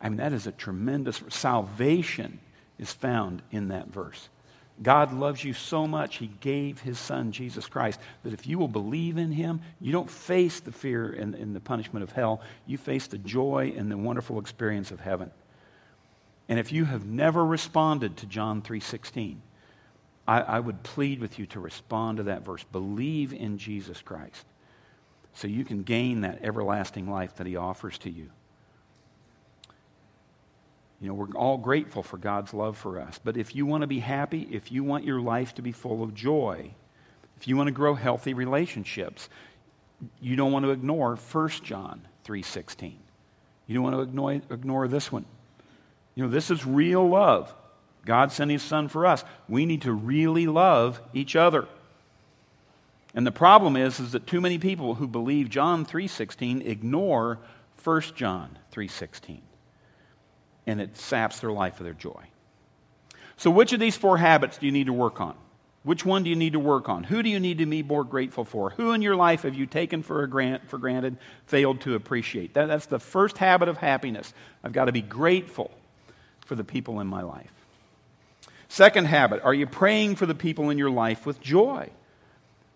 I 0.00 0.08
mean, 0.08 0.18
that 0.18 0.32
is 0.32 0.46
a 0.46 0.52
tremendous 0.52 1.22
salvation 1.28 2.40
is 2.78 2.92
found 2.92 3.42
in 3.50 3.68
that 3.68 3.88
verse. 3.88 4.28
God 4.82 5.12
loves 5.12 5.44
you 5.44 5.52
so 5.52 5.86
much, 5.86 6.16
He 6.16 6.28
gave 6.40 6.80
His 6.80 6.98
Son, 6.98 7.32
Jesus 7.32 7.66
Christ, 7.66 8.00
that 8.22 8.32
if 8.32 8.46
you 8.46 8.58
will 8.58 8.68
believe 8.68 9.18
in 9.18 9.32
Him, 9.32 9.60
you 9.80 9.92
don't 9.92 10.10
face 10.10 10.60
the 10.60 10.72
fear 10.72 11.10
and, 11.10 11.34
and, 11.34 11.54
the 11.54 11.60
punishment 11.60 12.02
of 12.02 12.12
hell. 12.12 12.40
You 12.66 12.78
face 12.78 13.06
the 13.06 13.18
joy 13.18 13.74
and 13.76 13.90
the 13.90 13.98
wonderful 13.98 14.38
experience 14.38 14.90
of 14.90 15.00
heaven. 15.00 15.30
And 16.48 16.58
if 16.58 16.72
you 16.72 16.86
have 16.86 17.04
never 17.04 17.44
responded 17.44 18.16
to 18.18 18.26
John 18.26 18.62
3:16, 18.62 19.36
I, 20.26 20.40
I 20.40 20.60
would 20.60 20.82
plead 20.82 21.20
with 21.20 21.38
you 21.38 21.46
to 21.46 21.60
respond 21.60 22.16
to 22.18 22.22
that 22.24 22.44
verse. 22.44 22.64
Believe 22.64 23.32
in 23.32 23.58
Jesus 23.58 24.00
Christ 24.00 24.46
so 25.34 25.46
you 25.46 25.64
can 25.64 25.82
gain 25.82 26.22
that 26.22 26.40
everlasting 26.42 27.08
life 27.08 27.36
that 27.36 27.46
he 27.46 27.56
offers 27.56 27.98
to 27.98 28.10
you. 28.10 28.30
You 31.00 31.08
know, 31.08 31.14
we're 31.14 31.32
all 31.34 31.56
grateful 31.56 32.02
for 32.02 32.18
God's 32.18 32.52
love 32.52 32.76
for 32.76 33.00
us. 33.00 33.18
But 33.22 33.36
if 33.36 33.54
you 33.54 33.64
want 33.64 33.82
to 33.82 33.86
be 33.86 34.00
happy, 34.00 34.46
if 34.50 34.70
you 34.70 34.84
want 34.84 35.04
your 35.04 35.20
life 35.20 35.54
to 35.54 35.62
be 35.62 35.72
full 35.72 36.02
of 36.02 36.14
joy, 36.14 36.74
if 37.38 37.48
you 37.48 37.56
want 37.56 37.68
to 37.68 37.72
grow 37.72 37.94
healthy 37.94 38.34
relationships, 38.34 39.30
you 40.20 40.36
don't 40.36 40.52
want 40.52 40.66
to 40.66 40.70
ignore 40.70 41.16
1 41.16 41.48
John 41.64 42.06
3:16. 42.24 42.96
You 43.66 43.74
don't 43.74 43.84
want 43.84 43.96
to 43.96 44.02
ignore, 44.02 44.32
ignore 44.32 44.88
this 44.88 45.10
one. 45.10 45.24
You 46.14 46.24
know, 46.24 46.30
this 46.30 46.50
is 46.50 46.66
real 46.66 47.08
love. 47.08 47.54
God 48.04 48.32
sent 48.32 48.50
his 48.50 48.62
son 48.62 48.88
for 48.88 49.06
us. 49.06 49.24
We 49.48 49.64
need 49.64 49.82
to 49.82 49.92
really 49.92 50.46
love 50.46 51.00
each 51.14 51.36
other. 51.36 51.66
And 53.14 53.26
the 53.26 53.32
problem 53.32 53.76
is, 53.76 54.00
is 54.00 54.12
that 54.12 54.26
too 54.26 54.40
many 54.40 54.58
people 54.58 54.96
who 54.96 55.06
believe 55.06 55.50
John 55.50 55.84
3.16 55.84 56.66
ignore 56.66 57.38
1 57.82 58.00
John 58.14 58.58
3.16. 58.72 59.40
And 60.66 60.80
it 60.80 60.96
saps 60.96 61.40
their 61.40 61.52
life 61.52 61.80
of 61.80 61.84
their 61.84 61.94
joy. 61.94 62.24
So 63.36 63.50
which 63.50 63.72
of 63.72 63.80
these 63.80 63.96
four 63.96 64.18
habits 64.18 64.58
do 64.58 64.66
you 64.66 64.72
need 64.72 64.86
to 64.86 64.92
work 64.92 65.20
on? 65.20 65.34
Which 65.82 66.04
one 66.04 66.24
do 66.24 66.30
you 66.30 66.36
need 66.36 66.52
to 66.52 66.58
work 66.58 66.90
on? 66.90 67.04
Who 67.04 67.22
do 67.22 67.30
you 67.30 67.40
need 67.40 67.58
to 67.58 67.66
be 67.66 67.82
more 67.82 68.04
grateful 68.04 68.44
for? 68.44 68.70
Who 68.70 68.92
in 68.92 69.00
your 69.00 69.16
life 69.16 69.42
have 69.42 69.54
you 69.54 69.64
taken 69.64 70.02
for, 70.02 70.26
grant, 70.26 70.68
for 70.68 70.76
granted, 70.76 71.16
failed 71.46 71.80
to 71.82 71.94
appreciate? 71.94 72.52
That, 72.52 72.66
that's 72.66 72.86
the 72.86 72.98
first 72.98 73.38
habit 73.38 73.68
of 73.68 73.78
happiness. 73.78 74.34
I've 74.62 74.74
got 74.74 74.84
to 74.86 74.92
be 74.92 75.00
grateful 75.00 75.70
for 76.44 76.54
the 76.54 76.64
people 76.64 77.00
in 77.00 77.06
my 77.06 77.22
life. 77.22 77.50
Second 78.68 79.06
habit, 79.06 79.42
are 79.42 79.54
you 79.54 79.66
praying 79.66 80.16
for 80.16 80.26
the 80.26 80.34
people 80.34 80.68
in 80.68 80.76
your 80.76 80.90
life 80.90 81.24
with 81.24 81.40
joy? 81.40 81.88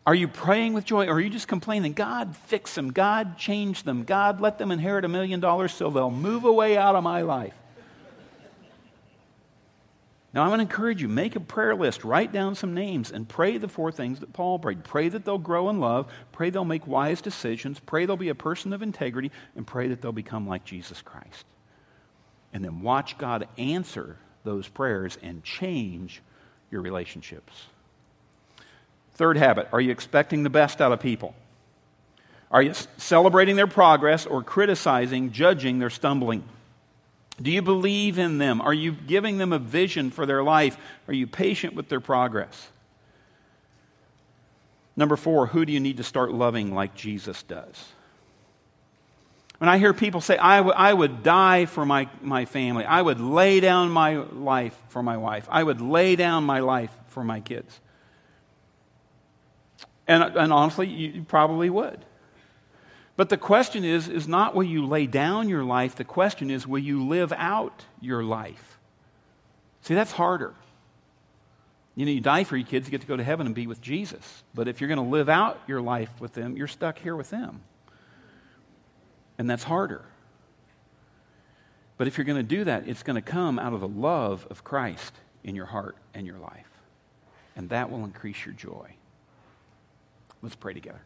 Are 0.06 0.14
you 0.14 0.26
praying 0.26 0.72
with 0.72 0.84
joy 0.84 1.06
or 1.06 1.14
are 1.14 1.20
you 1.20 1.30
just 1.30 1.48
complaining? 1.48 1.92
God, 1.92 2.36
fix 2.36 2.74
them. 2.74 2.90
God, 2.90 3.36
change 3.36 3.82
them. 3.82 4.04
God, 4.04 4.40
let 4.40 4.58
them 4.58 4.70
inherit 4.70 5.04
a 5.04 5.08
million 5.08 5.40
dollars 5.40 5.74
so 5.74 5.90
they'll 5.90 6.10
move 6.10 6.44
away 6.44 6.76
out 6.76 6.94
of 6.94 7.04
my 7.04 7.22
life. 7.22 7.54
Now, 10.34 10.42
I 10.44 10.48
want 10.48 10.58
to 10.58 10.62
encourage 10.62 11.00
you 11.00 11.06
make 11.06 11.36
a 11.36 11.40
prayer 11.40 11.76
list, 11.76 12.02
write 12.02 12.32
down 12.32 12.56
some 12.56 12.74
names, 12.74 13.12
and 13.12 13.28
pray 13.28 13.56
the 13.56 13.68
four 13.68 13.92
things 13.92 14.18
that 14.18 14.32
Paul 14.32 14.58
prayed. 14.58 14.82
Pray 14.82 15.08
that 15.08 15.24
they'll 15.24 15.38
grow 15.38 15.70
in 15.70 15.78
love, 15.78 16.12
pray 16.32 16.50
they'll 16.50 16.64
make 16.64 16.88
wise 16.88 17.20
decisions, 17.20 17.78
pray 17.78 18.04
they'll 18.04 18.16
be 18.16 18.30
a 18.30 18.34
person 18.34 18.72
of 18.72 18.82
integrity, 18.82 19.30
and 19.54 19.64
pray 19.64 19.86
that 19.86 20.02
they'll 20.02 20.10
become 20.10 20.48
like 20.48 20.64
Jesus 20.64 21.00
Christ. 21.02 21.46
And 22.52 22.64
then 22.64 22.82
watch 22.82 23.16
God 23.16 23.46
answer 23.56 24.16
those 24.42 24.66
prayers 24.66 25.16
and 25.22 25.44
change 25.44 26.20
your 26.68 26.82
relationships. 26.82 27.66
Third 29.14 29.36
habit 29.36 29.68
are 29.72 29.80
you 29.80 29.92
expecting 29.92 30.42
the 30.42 30.50
best 30.50 30.80
out 30.80 30.90
of 30.90 30.98
people? 30.98 31.36
Are 32.50 32.62
you 32.62 32.72
celebrating 32.96 33.54
their 33.54 33.68
progress 33.68 34.26
or 34.26 34.42
criticizing, 34.42 35.30
judging 35.30 35.78
their 35.78 35.90
stumbling? 35.90 36.42
Do 37.40 37.50
you 37.50 37.62
believe 37.62 38.18
in 38.18 38.38
them? 38.38 38.60
Are 38.60 38.74
you 38.74 38.92
giving 38.92 39.38
them 39.38 39.52
a 39.52 39.58
vision 39.58 40.10
for 40.10 40.24
their 40.24 40.42
life? 40.42 40.76
Are 41.08 41.14
you 41.14 41.26
patient 41.26 41.74
with 41.74 41.88
their 41.88 42.00
progress? 42.00 42.68
Number 44.96 45.16
four, 45.16 45.48
who 45.48 45.64
do 45.64 45.72
you 45.72 45.80
need 45.80 45.96
to 45.96 46.04
start 46.04 46.32
loving 46.32 46.72
like 46.72 46.94
Jesus 46.94 47.42
does? 47.42 47.84
When 49.58 49.68
I 49.68 49.78
hear 49.78 49.92
people 49.92 50.20
say, 50.20 50.36
I, 50.36 50.58
w- 50.58 50.74
I 50.76 50.92
would 50.92 51.22
die 51.22 51.66
for 51.66 51.86
my, 51.86 52.08
my 52.20 52.44
family, 52.44 52.84
I 52.84 53.02
would 53.02 53.20
lay 53.20 53.60
down 53.60 53.90
my 53.90 54.16
life 54.16 54.80
for 54.88 55.02
my 55.02 55.16
wife, 55.16 55.48
I 55.50 55.62
would 55.62 55.80
lay 55.80 56.16
down 56.16 56.44
my 56.44 56.60
life 56.60 56.94
for 57.08 57.24
my 57.24 57.40
kids. 57.40 57.80
And, 60.06 60.22
and 60.22 60.52
honestly, 60.52 60.86
you 60.86 61.22
probably 61.22 61.70
would. 61.70 62.04
But 63.16 63.28
the 63.28 63.36
question 63.36 63.84
is, 63.84 64.08
is 64.08 64.26
not 64.26 64.54
will 64.54 64.64
you 64.64 64.86
lay 64.86 65.06
down 65.06 65.48
your 65.48 65.64
life, 65.64 65.94
the 65.94 66.04
question 66.04 66.50
is, 66.50 66.66
will 66.66 66.80
you 66.80 67.06
live 67.06 67.32
out 67.32 67.84
your 68.00 68.24
life? 68.24 68.78
See, 69.82 69.94
that's 69.94 70.12
harder. 70.12 70.54
You 71.94 72.06
know, 72.06 72.12
you 72.12 72.20
die 72.20 72.42
for 72.42 72.56
your 72.56 72.66
kids, 72.66 72.86
you 72.86 72.90
get 72.90 73.02
to 73.02 73.06
go 73.06 73.16
to 73.16 73.22
heaven 73.22 73.46
and 73.46 73.54
be 73.54 73.68
with 73.68 73.80
Jesus. 73.80 74.42
But 74.52 74.66
if 74.66 74.80
you're 74.80 74.88
going 74.88 74.98
to 74.98 75.10
live 75.10 75.28
out 75.28 75.60
your 75.68 75.80
life 75.80 76.10
with 76.20 76.32
them, 76.32 76.56
you're 76.56 76.66
stuck 76.66 76.98
here 76.98 77.14
with 77.14 77.30
them. 77.30 77.60
And 79.38 79.48
that's 79.48 79.62
harder. 79.62 80.02
But 81.96 82.08
if 82.08 82.18
you're 82.18 82.24
going 82.24 82.38
to 82.38 82.42
do 82.42 82.64
that, 82.64 82.88
it's 82.88 83.04
going 83.04 83.14
to 83.14 83.22
come 83.22 83.60
out 83.60 83.72
of 83.72 83.80
the 83.80 83.88
love 83.88 84.46
of 84.50 84.64
Christ 84.64 85.12
in 85.44 85.54
your 85.54 85.66
heart 85.66 85.96
and 86.14 86.26
your 86.26 86.38
life. 86.38 86.66
And 87.54 87.68
that 87.68 87.92
will 87.92 88.04
increase 88.04 88.44
your 88.44 88.54
joy. 88.54 88.96
Let's 90.42 90.56
pray 90.56 90.74
together. 90.74 91.00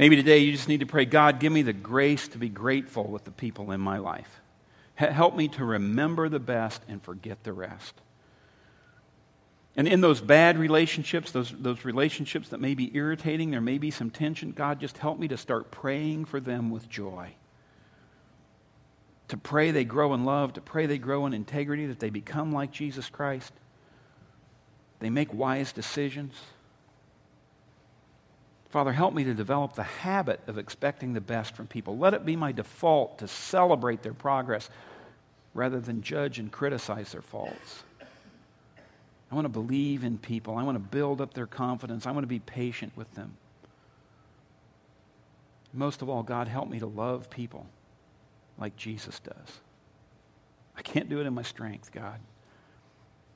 Maybe 0.00 0.16
today 0.16 0.38
you 0.38 0.50
just 0.50 0.66
need 0.66 0.80
to 0.80 0.86
pray, 0.86 1.04
God, 1.04 1.40
give 1.40 1.52
me 1.52 1.60
the 1.60 1.74
grace 1.74 2.26
to 2.28 2.38
be 2.38 2.48
grateful 2.48 3.04
with 3.04 3.24
the 3.24 3.30
people 3.30 3.70
in 3.70 3.82
my 3.82 3.98
life. 3.98 4.40
Help 4.94 5.36
me 5.36 5.48
to 5.48 5.62
remember 5.62 6.30
the 6.30 6.38
best 6.38 6.80
and 6.88 7.02
forget 7.02 7.44
the 7.44 7.52
rest. 7.52 8.00
And 9.76 9.86
in 9.86 10.00
those 10.00 10.22
bad 10.22 10.56
relationships, 10.56 11.32
those, 11.32 11.50
those 11.50 11.84
relationships 11.84 12.48
that 12.48 12.62
may 12.62 12.74
be 12.74 12.90
irritating, 12.96 13.50
there 13.50 13.60
may 13.60 13.76
be 13.76 13.90
some 13.90 14.08
tension, 14.08 14.52
God, 14.52 14.80
just 14.80 14.96
help 14.96 15.18
me 15.18 15.28
to 15.28 15.36
start 15.36 15.70
praying 15.70 16.24
for 16.24 16.40
them 16.40 16.70
with 16.70 16.88
joy. 16.88 17.34
To 19.28 19.36
pray 19.36 19.70
they 19.70 19.84
grow 19.84 20.14
in 20.14 20.24
love, 20.24 20.54
to 20.54 20.62
pray 20.62 20.86
they 20.86 20.96
grow 20.96 21.26
in 21.26 21.34
integrity, 21.34 21.84
that 21.84 22.00
they 22.00 22.08
become 22.08 22.54
like 22.54 22.72
Jesus 22.72 23.10
Christ. 23.10 23.52
They 25.00 25.10
make 25.10 25.34
wise 25.34 25.72
decisions. 25.74 26.32
Father, 28.70 28.92
help 28.92 29.12
me 29.14 29.24
to 29.24 29.34
develop 29.34 29.74
the 29.74 29.82
habit 29.82 30.40
of 30.46 30.56
expecting 30.56 31.12
the 31.12 31.20
best 31.20 31.56
from 31.56 31.66
people. 31.66 31.98
Let 31.98 32.14
it 32.14 32.24
be 32.24 32.36
my 32.36 32.52
default 32.52 33.18
to 33.18 33.26
celebrate 33.26 34.02
their 34.02 34.14
progress 34.14 34.70
rather 35.54 35.80
than 35.80 36.02
judge 36.02 36.38
and 36.38 36.52
criticize 36.52 37.10
their 37.10 37.22
faults. 37.22 37.82
I 39.30 39.34
want 39.34 39.44
to 39.44 39.50
believe 39.50 40.04
in 40.04 40.18
people. 40.18 40.56
I 40.56 40.62
want 40.62 40.76
to 40.76 40.80
build 40.80 41.20
up 41.20 41.34
their 41.34 41.46
confidence. 41.46 42.06
I 42.06 42.12
want 42.12 42.22
to 42.22 42.28
be 42.28 42.38
patient 42.38 42.92
with 42.96 43.12
them. 43.14 43.36
Most 45.72 46.00
of 46.02 46.08
all, 46.08 46.22
God, 46.22 46.46
help 46.48 46.68
me 46.68 46.78
to 46.78 46.86
love 46.86 47.28
people 47.28 47.66
like 48.58 48.76
Jesus 48.76 49.18
does. 49.20 49.60
I 50.76 50.82
can't 50.82 51.08
do 51.08 51.20
it 51.20 51.26
in 51.26 51.34
my 51.34 51.42
strength, 51.42 51.92
God. 51.92 52.20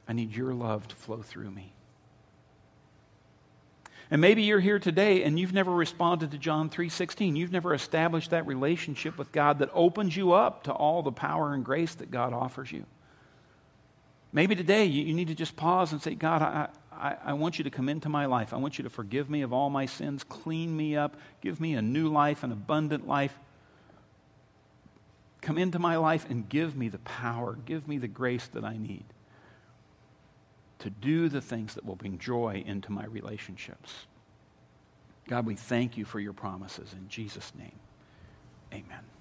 I 0.07 0.13
need 0.13 0.35
your 0.35 0.53
love 0.55 0.87
to 0.89 0.97
flow 0.97 1.23
through 1.23 1.51
me. 1.51 1.73
And 4.11 4.21
maybe 4.21 4.43
you're 4.43 4.61
here 4.61 4.79
today 4.79 5.23
and 5.23 5.39
you've 5.39 5.55
never 5.55 5.73
responded 5.73 6.31
to 6.33 6.39
John 6.39 6.69
3:16. 6.69 7.37
You've 7.37 7.53
never 7.53 7.73
established 7.73 8.31
that 8.31 8.47
relationship 8.47 9.17
with 9.17 9.33
God 9.33 9.59
that 9.61 9.71
opens 9.73 10.17
you 10.17 10.33
up 10.33 10.65
to 10.65 10.73
all 10.73 11.03
the 11.03 11.13
power 11.13 11.55
and 11.55 11.65
grace 11.65 11.95
that 11.97 12.11
God 12.11 12.33
offers 12.33 12.71
you. 12.71 12.85
Maybe 14.33 14.57
today 14.57 14.85
you, 14.85 15.15
need 15.15 15.29
to 15.29 15.35
just 15.35 15.55
pause 15.55 15.93
and 15.93 16.03
say, 16.03 16.17
God, 16.17 16.43
I, 16.43 16.69
I, 16.93 17.17
I 17.27 17.33
want 17.35 17.59
you 17.59 17.65
to 17.65 17.71
come 17.71 17.89
into 17.89 18.09
my 18.09 18.27
life. 18.27 18.53
I 18.53 18.57
want 18.57 18.79
you 18.79 18.85
to 18.85 18.91
forgive 18.91 19.31
me 19.31 19.43
of 19.43 19.53
all 19.53 19.71
my 19.71 19.87
sins, 19.87 20.25
clean 20.25 20.77
me 20.77 20.97
up, 20.97 21.17
give 21.41 21.61
me 21.61 21.75
a 21.75 21.83
new 21.83 22.09
life, 22.09 22.43
an 22.43 22.51
abundant 22.51 23.07
life. 23.07 23.39
Come 25.41 25.57
into 25.57 25.79
my 25.79 25.97
life 25.97 26.27
and 26.29 26.49
give 26.49 26.75
me 26.77 26.89
the 26.89 26.99
power, 26.99 27.57
give 27.65 27.87
me 27.87 27.99
the 27.99 28.09
grace 28.09 28.49
that 28.49 28.65
I 28.65 28.77
need 28.77 29.05
to 30.85 30.91
do 30.91 31.31
the 31.31 31.41
things 31.41 31.73
that 31.73 31.87
will 31.87 31.97
bring 31.97 32.19
joy 32.19 32.63
into 32.67 32.93
my 32.93 33.07
relationships. 33.07 34.07
God, 35.27 35.47
we 35.47 35.55
thank 35.55 35.97
you 35.97 36.05
for 36.05 36.21
your 36.21 36.35
promises. 36.35 36.93
In 36.93 37.09
Jesus' 37.09 37.53
name, 37.59 37.79
amen. 38.71 39.14